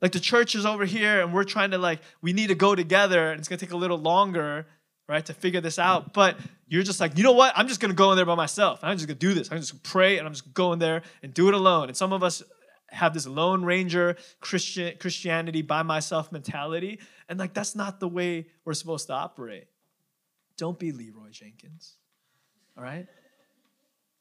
Like 0.00 0.12
the 0.12 0.20
church 0.20 0.54
is 0.54 0.66
over 0.66 0.84
here 0.84 1.22
and 1.22 1.32
we're 1.32 1.44
trying 1.44 1.70
to, 1.72 1.78
like, 1.78 2.00
we 2.20 2.32
need 2.32 2.48
to 2.48 2.54
go 2.54 2.74
together 2.74 3.30
and 3.30 3.38
it's 3.38 3.48
gonna 3.48 3.58
take 3.58 3.72
a 3.72 3.76
little 3.76 3.98
longer 3.98 4.66
right, 5.08 5.24
to 5.26 5.34
figure 5.34 5.60
this 5.60 5.78
out. 5.78 6.12
But 6.12 6.36
you're 6.66 6.82
just 6.82 7.00
like, 7.00 7.16
you 7.18 7.24
know 7.24 7.32
what? 7.32 7.52
I'm 7.56 7.68
just 7.68 7.80
gonna 7.80 7.94
go 7.94 8.10
in 8.10 8.16
there 8.16 8.26
by 8.26 8.34
myself. 8.34 8.80
I'm 8.82 8.96
just 8.96 9.06
gonna 9.06 9.18
do 9.18 9.34
this. 9.34 9.50
I'm 9.50 9.58
just 9.58 9.72
gonna 9.72 9.82
pray 9.82 10.18
and 10.18 10.26
I'm 10.26 10.32
just 10.32 10.54
going 10.54 10.78
there 10.78 11.02
and 11.22 11.32
do 11.32 11.48
it 11.48 11.54
alone. 11.54 11.88
And 11.88 11.96
some 11.96 12.12
of 12.12 12.22
us 12.22 12.42
have 12.88 13.12
this 13.12 13.26
lone 13.26 13.64
ranger 13.64 14.16
Christian 14.40 14.94
Christianity 14.98 15.62
by 15.62 15.82
myself 15.82 16.30
mentality, 16.32 17.00
and 17.28 17.38
like 17.38 17.54
that's 17.54 17.74
not 17.74 18.00
the 18.00 18.08
way 18.08 18.46
we're 18.64 18.74
supposed 18.74 19.08
to 19.08 19.12
operate. 19.12 19.66
Don't 20.56 20.78
be 20.78 20.92
Leeroy 20.92 21.30
Jenkins. 21.30 21.96
All 22.76 22.84
right? 22.84 23.06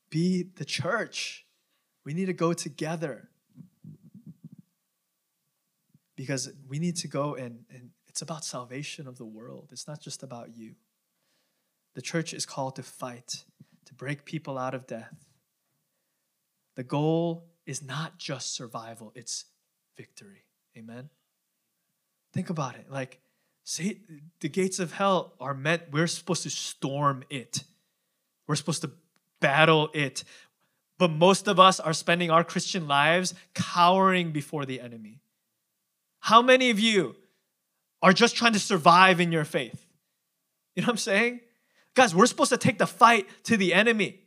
Be 0.10 0.44
the 0.56 0.66
church. 0.66 1.46
We 2.06 2.14
need 2.14 2.26
to 2.26 2.34
go 2.34 2.54
together. 2.54 3.30
Because 6.16 6.52
we 6.68 6.78
need 6.80 6.98
to 6.98 7.08
go 7.08 7.36
and, 7.36 7.66
and 7.72 7.90
it's 8.14 8.22
about 8.22 8.46
salvation 8.46 9.08
of 9.08 9.18
the 9.18 9.26
world. 9.26 9.70
It's 9.72 9.88
not 9.88 10.00
just 10.00 10.22
about 10.22 10.56
you. 10.56 10.76
The 11.96 12.02
church 12.02 12.32
is 12.32 12.46
called 12.46 12.76
to 12.76 12.84
fight, 12.84 13.44
to 13.86 13.96
break 13.96 14.24
people 14.24 14.56
out 14.56 14.76
of 14.76 14.86
death. 14.86 15.26
The 16.76 16.84
goal 16.84 17.48
is 17.66 17.82
not 17.82 18.20
just 18.20 18.54
survival, 18.54 19.12
it's 19.16 19.46
victory. 19.98 20.46
Amen? 20.78 21.10
Think 22.34 22.52
about 22.52 22.76
it. 22.76 22.86
Like, 22.88 23.20
say 23.64 24.02
the 24.42 24.50
gates 24.50 24.78
of 24.78 24.94
hell 24.94 25.34
are 25.40 25.56
meant, 25.56 25.82
we're 25.92 26.06
supposed 26.06 26.44
to 26.44 26.52
storm 26.52 27.24
it. 27.32 27.64
We're 28.46 28.58
supposed 28.58 28.84
to 28.84 28.92
battle 29.40 29.90
it. 29.92 30.24
But 31.00 31.10
most 31.10 31.48
of 31.48 31.60
us 31.60 31.80
are 31.80 31.94
spending 31.94 32.30
our 32.30 32.44
Christian 32.44 32.88
lives 32.88 33.34
cowering 33.56 34.32
before 34.32 34.68
the 34.68 34.82
enemy. 34.82 35.22
How 36.20 36.44
many 36.44 36.70
of 36.70 36.80
you 36.80 37.16
are 38.04 38.14
just 38.14 38.36
trying 38.36 38.54
to 38.54 38.60
survive 38.60 39.20
in 39.20 39.32
your 39.32 39.46
faith. 39.46 39.88
You 40.76 40.82
know 40.82 40.88
what 40.88 40.94
I'm 40.94 40.98
saying? 40.98 41.40
Guys, 41.96 42.14
we're 42.14 42.26
supposed 42.26 42.52
to 42.52 42.58
take 42.58 42.78
the 42.78 42.86
fight 42.86 43.28
to 43.46 43.58
the 43.58 43.74
enemy. 43.74 44.20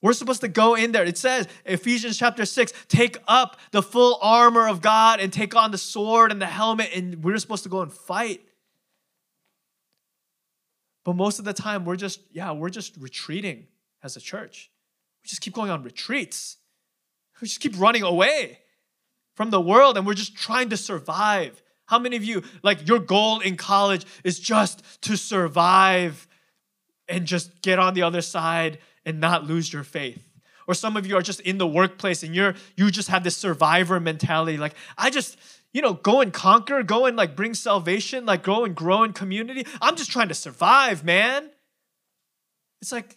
We're 0.00 0.12
supposed 0.12 0.42
to 0.42 0.48
go 0.48 0.76
in 0.76 0.92
there. 0.92 1.04
It 1.04 1.18
says, 1.18 1.48
Ephesians 1.64 2.16
chapter 2.16 2.44
6, 2.44 2.72
take 2.86 3.18
up 3.26 3.58
the 3.72 3.82
full 3.82 4.18
armor 4.22 4.68
of 4.68 4.80
God 4.80 5.18
and 5.18 5.32
take 5.32 5.56
on 5.56 5.72
the 5.72 5.78
sword 5.78 6.30
and 6.30 6.40
the 6.40 6.46
helmet, 6.46 6.90
and 6.94 7.24
we're 7.24 7.36
supposed 7.38 7.64
to 7.64 7.68
go 7.68 7.82
and 7.82 7.92
fight. 7.92 8.42
But 11.04 11.16
most 11.16 11.40
of 11.40 11.44
the 11.44 11.52
time, 11.52 11.84
we're 11.84 11.96
just, 11.96 12.20
yeah, 12.30 12.52
we're 12.52 12.70
just 12.70 12.96
retreating 12.98 13.66
as 14.04 14.16
a 14.16 14.20
church. 14.20 14.70
We 15.24 15.28
just 15.28 15.40
keep 15.40 15.54
going 15.54 15.70
on 15.70 15.82
retreats. 15.82 16.58
We 17.40 17.48
just 17.48 17.60
keep 17.60 17.78
running 17.78 18.02
away 18.02 18.60
from 19.34 19.50
the 19.50 19.60
world 19.60 19.96
and 19.96 20.06
we're 20.06 20.14
just 20.14 20.36
trying 20.36 20.68
to 20.68 20.76
survive. 20.76 21.62
How 21.88 21.98
many 21.98 22.16
of 22.16 22.24
you, 22.24 22.42
like, 22.62 22.86
your 22.86 22.98
goal 22.98 23.40
in 23.40 23.56
college 23.56 24.04
is 24.22 24.38
just 24.38 24.84
to 25.02 25.16
survive 25.16 26.28
and 27.08 27.26
just 27.26 27.62
get 27.62 27.78
on 27.78 27.94
the 27.94 28.02
other 28.02 28.20
side 28.20 28.78
and 29.06 29.20
not 29.20 29.46
lose 29.46 29.72
your 29.72 29.84
faith? 29.84 30.22
Or 30.66 30.74
some 30.74 30.98
of 30.98 31.06
you 31.06 31.16
are 31.16 31.22
just 31.22 31.40
in 31.40 31.56
the 31.56 31.66
workplace 31.66 32.22
and 32.22 32.34
you're 32.34 32.54
you 32.76 32.90
just 32.90 33.08
have 33.08 33.24
this 33.24 33.38
survivor 33.38 33.98
mentality. 33.98 34.58
Like, 34.58 34.74
I 34.98 35.08
just, 35.08 35.38
you 35.72 35.80
know, 35.80 35.94
go 35.94 36.20
and 36.20 36.30
conquer, 36.30 36.82
go 36.82 37.06
and 37.06 37.16
like 37.16 37.34
bring 37.34 37.54
salvation, 37.54 38.26
like 38.26 38.42
go 38.42 38.66
and 38.66 38.76
grow 38.76 39.02
in 39.02 39.14
community. 39.14 39.66
I'm 39.80 39.96
just 39.96 40.10
trying 40.10 40.28
to 40.28 40.34
survive, 40.34 41.04
man. 41.04 41.48
It's 42.82 42.92
like, 42.92 43.16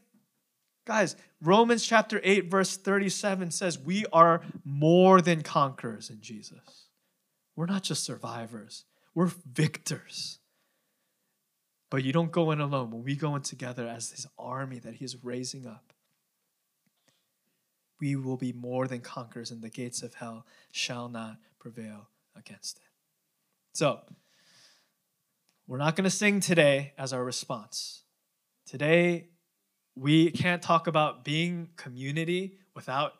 guys, 0.88 1.18
Romans 1.42 1.86
chapter 1.86 2.22
8, 2.24 2.50
verse 2.50 2.78
37 2.78 3.52
says, 3.52 3.78
We 3.78 4.06
are 4.14 4.42
more 4.64 5.20
than 5.20 5.42
conquerors 5.42 6.10
in 6.10 6.22
Jesus. 6.22 6.82
We're 7.56 7.66
not 7.66 7.84
just 7.84 8.04
survivors, 8.04 8.86
we're 9.14 9.32
victors. 9.52 10.40
But 11.90 12.06
you 12.06 12.14
don't 12.14 12.32
go 12.32 12.52
in 12.52 12.62
alone. 12.62 12.90
When 12.90 13.04
we 13.04 13.18
go 13.18 13.36
in 13.36 13.42
together 13.42 13.86
as 13.86 14.12
his 14.12 14.26
army 14.40 14.80
that 14.80 14.96
he 14.96 15.04
is 15.04 15.26
raising 15.26 15.68
up, 15.68 15.92
we 18.00 18.16
will 18.16 18.38
be 18.38 18.54
more 18.54 18.88
than 18.88 19.02
conquerors, 19.02 19.52
and 19.52 19.62
the 19.62 19.70
gates 19.70 20.02
of 20.02 20.16
hell 20.16 20.46
shall 20.72 21.10
not 21.10 21.38
prevail 21.60 22.08
against 22.36 22.78
it. 22.78 22.84
So, 23.74 24.00
we're 25.68 25.78
not 25.78 25.96
going 25.96 26.06
to 26.06 26.10
sing 26.10 26.40
today 26.40 26.94
as 26.98 27.14
our 27.14 27.24
response. 27.24 28.04
Today, 28.66 29.28
we 29.96 30.32
can't 30.32 30.62
talk 30.62 30.88
about 30.88 31.24
being 31.24 31.70
community 31.76 32.58
without 32.74 33.14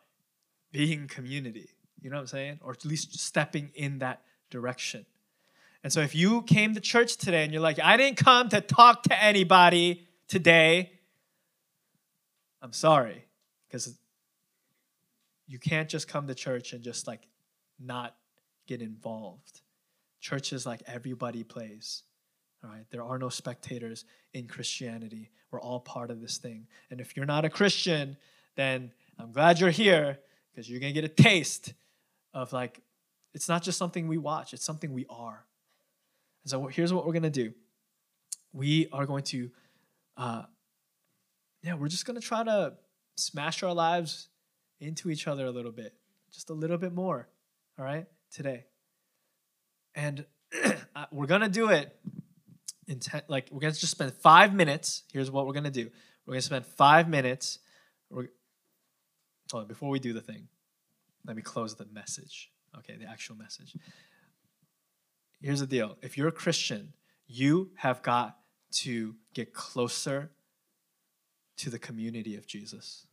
being 0.72 1.06
community. 1.08 1.70
You 2.02 2.10
know 2.10 2.16
what 2.16 2.22
I'm 2.22 2.26
saying? 2.26 2.58
Or 2.62 2.72
at 2.72 2.84
least 2.84 3.18
stepping 3.18 3.70
in 3.74 4.00
that 4.00 4.22
direction. 4.50 5.06
And 5.84 5.92
so 5.92 6.00
if 6.00 6.14
you 6.14 6.42
came 6.42 6.74
to 6.74 6.80
church 6.80 7.16
today 7.16 7.44
and 7.44 7.52
you're 7.52 7.62
like, 7.62 7.80
I 7.80 7.96
didn't 7.96 8.16
come 8.16 8.48
to 8.50 8.60
talk 8.60 9.04
to 9.04 9.22
anybody 9.22 10.06
today, 10.28 10.92
I'm 12.60 12.72
sorry. 12.72 13.24
Because 13.68 13.96
you 15.46 15.58
can't 15.58 15.88
just 15.88 16.08
come 16.08 16.26
to 16.26 16.34
church 16.34 16.72
and 16.72 16.82
just 16.82 17.06
like 17.06 17.26
not 17.80 18.14
get 18.66 18.80
involved. 18.80 19.60
Church 20.20 20.52
is 20.52 20.64
like 20.66 20.82
everybody 20.86 21.42
plays. 21.42 22.04
All 22.64 22.70
right, 22.70 22.86
there 22.90 23.02
are 23.02 23.18
no 23.18 23.28
spectators 23.28 24.04
in 24.34 24.46
Christianity. 24.46 25.30
We're 25.50 25.60
all 25.60 25.80
part 25.80 26.10
of 26.10 26.20
this 26.20 26.38
thing. 26.38 26.68
And 26.90 27.00
if 27.00 27.16
you're 27.16 27.26
not 27.26 27.44
a 27.44 27.50
Christian, 27.50 28.16
then 28.54 28.92
I'm 29.18 29.32
glad 29.32 29.58
you're 29.58 29.70
here 29.70 30.18
because 30.50 30.70
you're 30.70 30.78
going 30.78 30.94
to 30.94 31.00
get 31.00 31.10
a 31.10 31.22
taste 31.22 31.72
of 32.34 32.52
like, 32.52 32.80
it's 33.34 33.48
not 33.48 33.62
just 33.62 33.78
something 33.78 34.08
we 34.08 34.18
watch, 34.18 34.52
it's 34.52 34.64
something 34.64 34.92
we 34.92 35.06
are. 35.08 35.44
And 36.44 36.50
so 36.50 36.66
here's 36.66 36.92
what 36.92 37.06
we're 37.06 37.12
going 37.12 37.22
to 37.22 37.30
do 37.30 37.52
we 38.52 38.88
are 38.92 39.06
going 39.06 39.24
to, 39.24 39.50
uh, 40.16 40.42
yeah, 41.62 41.74
we're 41.74 41.88
just 41.88 42.04
going 42.04 42.20
to 42.20 42.26
try 42.26 42.44
to 42.44 42.74
smash 43.16 43.62
our 43.62 43.72
lives 43.72 44.28
into 44.80 45.10
each 45.10 45.26
other 45.26 45.46
a 45.46 45.50
little 45.50 45.72
bit, 45.72 45.94
just 46.32 46.50
a 46.50 46.54
little 46.54 46.76
bit 46.76 46.92
more, 46.92 47.28
all 47.78 47.84
right, 47.84 48.06
today. 48.30 48.64
And 49.94 50.24
we're 51.12 51.26
going 51.26 51.40
to 51.40 51.48
do 51.48 51.70
it 51.70 51.96
in 52.88 52.98
ten, 52.98 53.22
like 53.28 53.48
we're 53.50 53.60
to 53.72 53.80
just 53.80 53.92
spend 53.92 54.12
five 54.12 54.54
minutes. 54.54 55.04
Here's 55.12 55.30
what 55.30 55.46
we're 55.46 55.52
to 55.64 55.70
do. 55.70 55.90
We're 56.26 56.34
to 56.40 56.46
spend 56.46 56.66
five 56.66 57.08
minutes. 57.08 57.58
We're, 58.10 58.28
hold 59.50 59.62
on, 59.62 59.68
before 59.68 59.88
we 59.88 59.98
do 59.98 60.12
the 60.12 60.20
thing, 60.20 60.48
let 61.26 61.36
me 61.36 61.42
close 61.42 61.74
the 61.74 61.86
message. 61.86 62.50
Okay, 62.78 62.96
the 62.96 63.08
actual 63.08 63.36
message. 63.36 63.76
Here's 65.40 65.60
the 65.60 65.66
deal 65.66 65.96
if 66.02 66.16
you're 66.16 66.28
a 66.28 66.32
Christian, 66.32 66.94
you 67.26 67.70
have 67.76 68.02
got 68.02 68.38
to 68.72 69.16
get 69.34 69.52
closer 69.52 70.30
to 71.58 71.70
the 71.70 71.78
community 71.78 72.36
of 72.36 72.46
Jesus. 72.46 73.06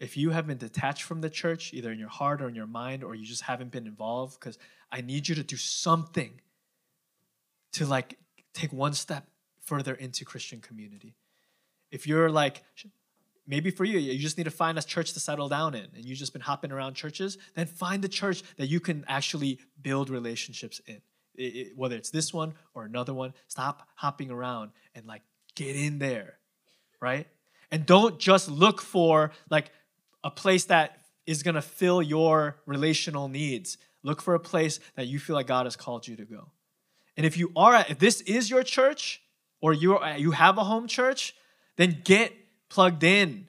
If 0.00 0.16
you 0.16 0.30
have 0.30 0.46
been 0.46 0.58
detached 0.58 1.02
from 1.02 1.20
the 1.20 1.30
church, 1.30 1.74
either 1.74 1.90
in 1.90 1.98
your 1.98 2.08
heart 2.08 2.40
or 2.40 2.48
in 2.48 2.54
your 2.54 2.66
mind, 2.66 3.02
or 3.02 3.14
you 3.14 3.26
just 3.26 3.42
haven't 3.42 3.72
been 3.72 3.86
involved, 3.86 4.38
because 4.38 4.58
I 4.92 5.00
need 5.00 5.28
you 5.28 5.34
to 5.34 5.42
do 5.42 5.56
something 5.56 6.40
to 7.72 7.86
like 7.86 8.18
take 8.54 8.72
one 8.72 8.92
step 8.92 9.26
further 9.64 9.94
into 9.94 10.24
Christian 10.24 10.60
community. 10.60 11.14
If 11.90 12.06
you're 12.06 12.30
like, 12.30 12.62
maybe 13.48 13.70
for 13.72 13.84
you, 13.84 13.98
you 13.98 14.18
just 14.18 14.38
need 14.38 14.44
to 14.44 14.50
find 14.50 14.78
a 14.78 14.82
church 14.82 15.14
to 15.14 15.20
settle 15.20 15.48
down 15.48 15.74
in, 15.74 15.88
and 15.96 16.04
you've 16.04 16.18
just 16.18 16.32
been 16.32 16.42
hopping 16.42 16.70
around 16.70 16.94
churches, 16.94 17.38
then 17.56 17.66
find 17.66 18.04
the 18.04 18.08
church 18.08 18.44
that 18.58 18.68
you 18.68 18.78
can 18.78 19.04
actually 19.08 19.58
build 19.82 20.10
relationships 20.10 20.80
in 20.86 21.00
it, 21.38 21.42
it, 21.42 21.72
whether 21.76 21.96
it's 21.96 22.10
this 22.10 22.34
one 22.34 22.54
or 22.74 22.84
another 22.84 23.14
one, 23.14 23.32
stop 23.46 23.88
hopping 23.94 24.30
around 24.30 24.72
and 24.94 25.06
like 25.06 25.22
get 25.54 25.76
in 25.76 25.98
there, 25.98 26.38
right? 27.00 27.26
And 27.70 27.86
don't 27.86 28.18
just 28.18 28.50
look 28.50 28.80
for 28.80 29.30
like 29.48 29.70
a 30.24 30.30
place 30.30 30.66
that 30.66 30.98
is 31.26 31.42
to 31.42 31.62
fill 31.62 32.02
your 32.02 32.56
relational 32.66 33.28
needs. 33.28 33.78
Look 34.02 34.20
for 34.20 34.34
a 34.34 34.40
place 34.40 34.80
that 34.96 35.06
you 35.06 35.18
feel 35.18 35.36
like 35.36 35.46
God 35.46 35.66
has 35.66 35.76
called 35.76 36.06
you 36.06 36.16
to 36.16 36.24
go. 36.24 36.50
And 37.16 37.26
if 37.26 37.36
you 37.36 37.52
are 37.56 37.74
at, 37.74 37.90
if 37.90 37.98
this 37.98 38.20
is 38.22 38.48
your 38.48 38.62
church 38.62 39.20
or 39.60 39.72
you 39.72 39.98
are, 39.98 40.16
you 40.16 40.30
have 40.32 40.56
a 40.56 40.64
home 40.64 40.86
church, 40.86 41.34
then 41.76 42.00
get 42.04 42.32
plugged 42.68 43.04
in 43.04 43.46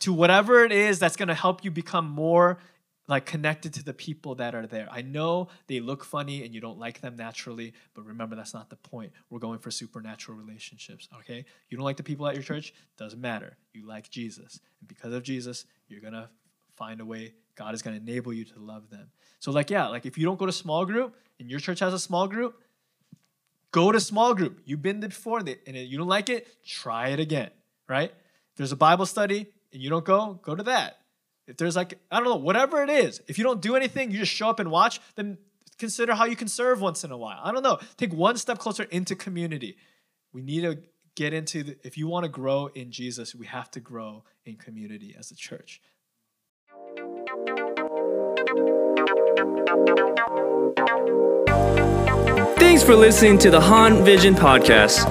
to 0.00 0.12
whatever 0.12 0.64
it 0.64 0.72
is 0.72 0.98
that's 0.98 1.16
going 1.16 1.28
to 1.28 1.34
help 1.34 1.64
you 1.64 1.70
become 1.70 2.08
more 2.08 2.58
like 3.08 3.24
connected 3.24 3.72
to 3.72 3.82
the 3.82 3.94
people 3.94 4.34
that 4.34 4.54
are 4.54 4.66
there. 4.66 4.86
I 4.90 5.00
know 5.00 5.48
they 5.66 5.80
look 5.80 6.04
funny 6.04 6.44
and 6.44 6.54
you 6.54 6.60
don't 6.60 6.78
like 6.78 7.00
them 7.00 7.16
naturally, 7.16 7.72
but 7.94 8.04
remember 8.04 8.36
that's 8.36 8.52
not 8.52 8.68
the 8.68 8.76
point. 8.76 9.12
We're 9.30 9.38
going 9.38 9.60
for 9.60 9.70
supernatural 9.70 10.36
relationships, 10.36 11.08
okay? 11.20 11.46
You 11.70 11.78
don't 11.78 11.86
like 11.86 11.96
the 11.96 12.02
people 12.02 12.28
at 12.28 12.34
your 12.34 12.42
church, 12.42 12.74
doesn't 12.98 13.20
matter. 13.20 13.56
You 13.72 13.86
like 13.86 14.10
Jesus. 14.10 14.60
And 14.80 14.88
because 14.88 15.14
of 15.14 15.22
Jesus, 15.22 15.64
you're 15.88 16.02
going 16.02 16.12
to 16.12 16.28
find 16.76 17.00
a 17.00 17.04
way 17.04 17.32
God 17.56 17.74
is 17.74 17.82
going 17.82 17.96
to 17.96 18.02
enable 18.02 18.32
you 18.32 18.44
to 18.44 18.58
love 18.58 18.90
them. 18.90 19.10
So 19.40 19.50
like 19.50 19.70
yeah, 19.70 19.88
like 19.88 20.04
if 20.04 20.18
you 20.18 20.24
don't 20.24 20.38
go 20.38 20.46
to 20.46 20.52
small 20.52 20.84
group 20.84 21.16
and 21.40 21.50
your 21.50 21.60
church 21.60 21.80
has 21.80 21.94
a 21.94 21.98
small 21.98 22.28
group, 22.28 22.60
go 23.72 23.90
to 23.90 24.00
small 24.00 24.34
group. 24.34 24.60
You've 24.64 24.82
been 24.82 25.00
there 25.00 25.08
before 25.08 25.38
and 25.38 25.76
you 25.76 25.98
don't 25.98 26.08
like 26.08 26.28
it, 26.28 26.46
try 26.64 27.08
it 27.08 27.20
again, 27.20 27.50
right? 27.88 28.12
There's 28.58 28.72
a 28.72 28.76
Bible 28.76 29.06
study 29.06 29.46
and 29.72 29.80
you 29.80 29.88
don't 29.88 30.04
go, 30.04 30.38
go 30.42 30.54
to 30.54 30.64
that 30.64 30.98
if 31.48 31.56
there's 31.56 31.74
like, 31.74 31.98
I 32.10 32.18
don't 32.18 32.28
know, 32.28 32.36
whatever 32.36 32.82
it 32.82 32.90
is, 32.90 33.22
if 33.26 33.38
you 33.38 33.44
don't 33.44 33.62
do 33.62 33.74
anything, 33.74 34.10
you 34.10 34.18
just 34.18 34.32
show 34.32 34.50
up 34.50 34.60
and 34.60 34.70
watch, 34.70 35.00
then 35.16 35.38
consider 35.78 36.14
how 36.14 36.26
you 36.26 36.36
can 36.36 36.46
serve 36.46 36.80
once 36.80 37.04
in 37.04 37.10
a 37.10 37.16
while. 37.16 37.40
I 37.42 37.50
don't 37.52 37.62
know. 37.62 37.78
Take 37.96 38.12
one 38.12 38.36
step 38.36 38.58
closer 38.58 38.82
into 38.84 39.16
community. 39.16 39.78
We 40.32 40.42
need 40.42 40.60
to 40.60 40.78
get 41.16 41.32
into 41.32 41.62
the, 41.64 41.76
if 41.82 41.96
you 41.96 42.06
want 42.06 42.24
to 42.24 42.28
grow 42.28 42.66
in 42.66 42.92
Jesus, 42.92 43.34
we 43.34 43.46
have 43.46 43.70
to 43.72 43.80
grow 43.80 44.24
in 44.44 44.56
community 44.56 45.16
as 45.18 45.30
a 45.30 45.34
church. 45.34 45.80
Thanks 52.58 52.82
for 52.82 52.94
listening 52.94 53.38
to 53.38 53.50
the 53.50 53.60
Han 53.60 54.04
Vision 54.04 54.34
podcast. 54.34 55.06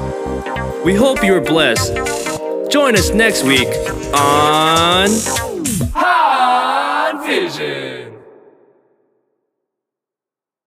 We 0.86 0.94
hope 0.94 1.24
you 1.24 1.34
are 1.34 1.42
blessed. 1.42 2.37
Join 2.70 2.96
us 2.96 3.12
next 3.12 3.44
week 3.44 3.70
on 4.14 5.10
Han 5.94 7.26
Vision. 7.26 7.97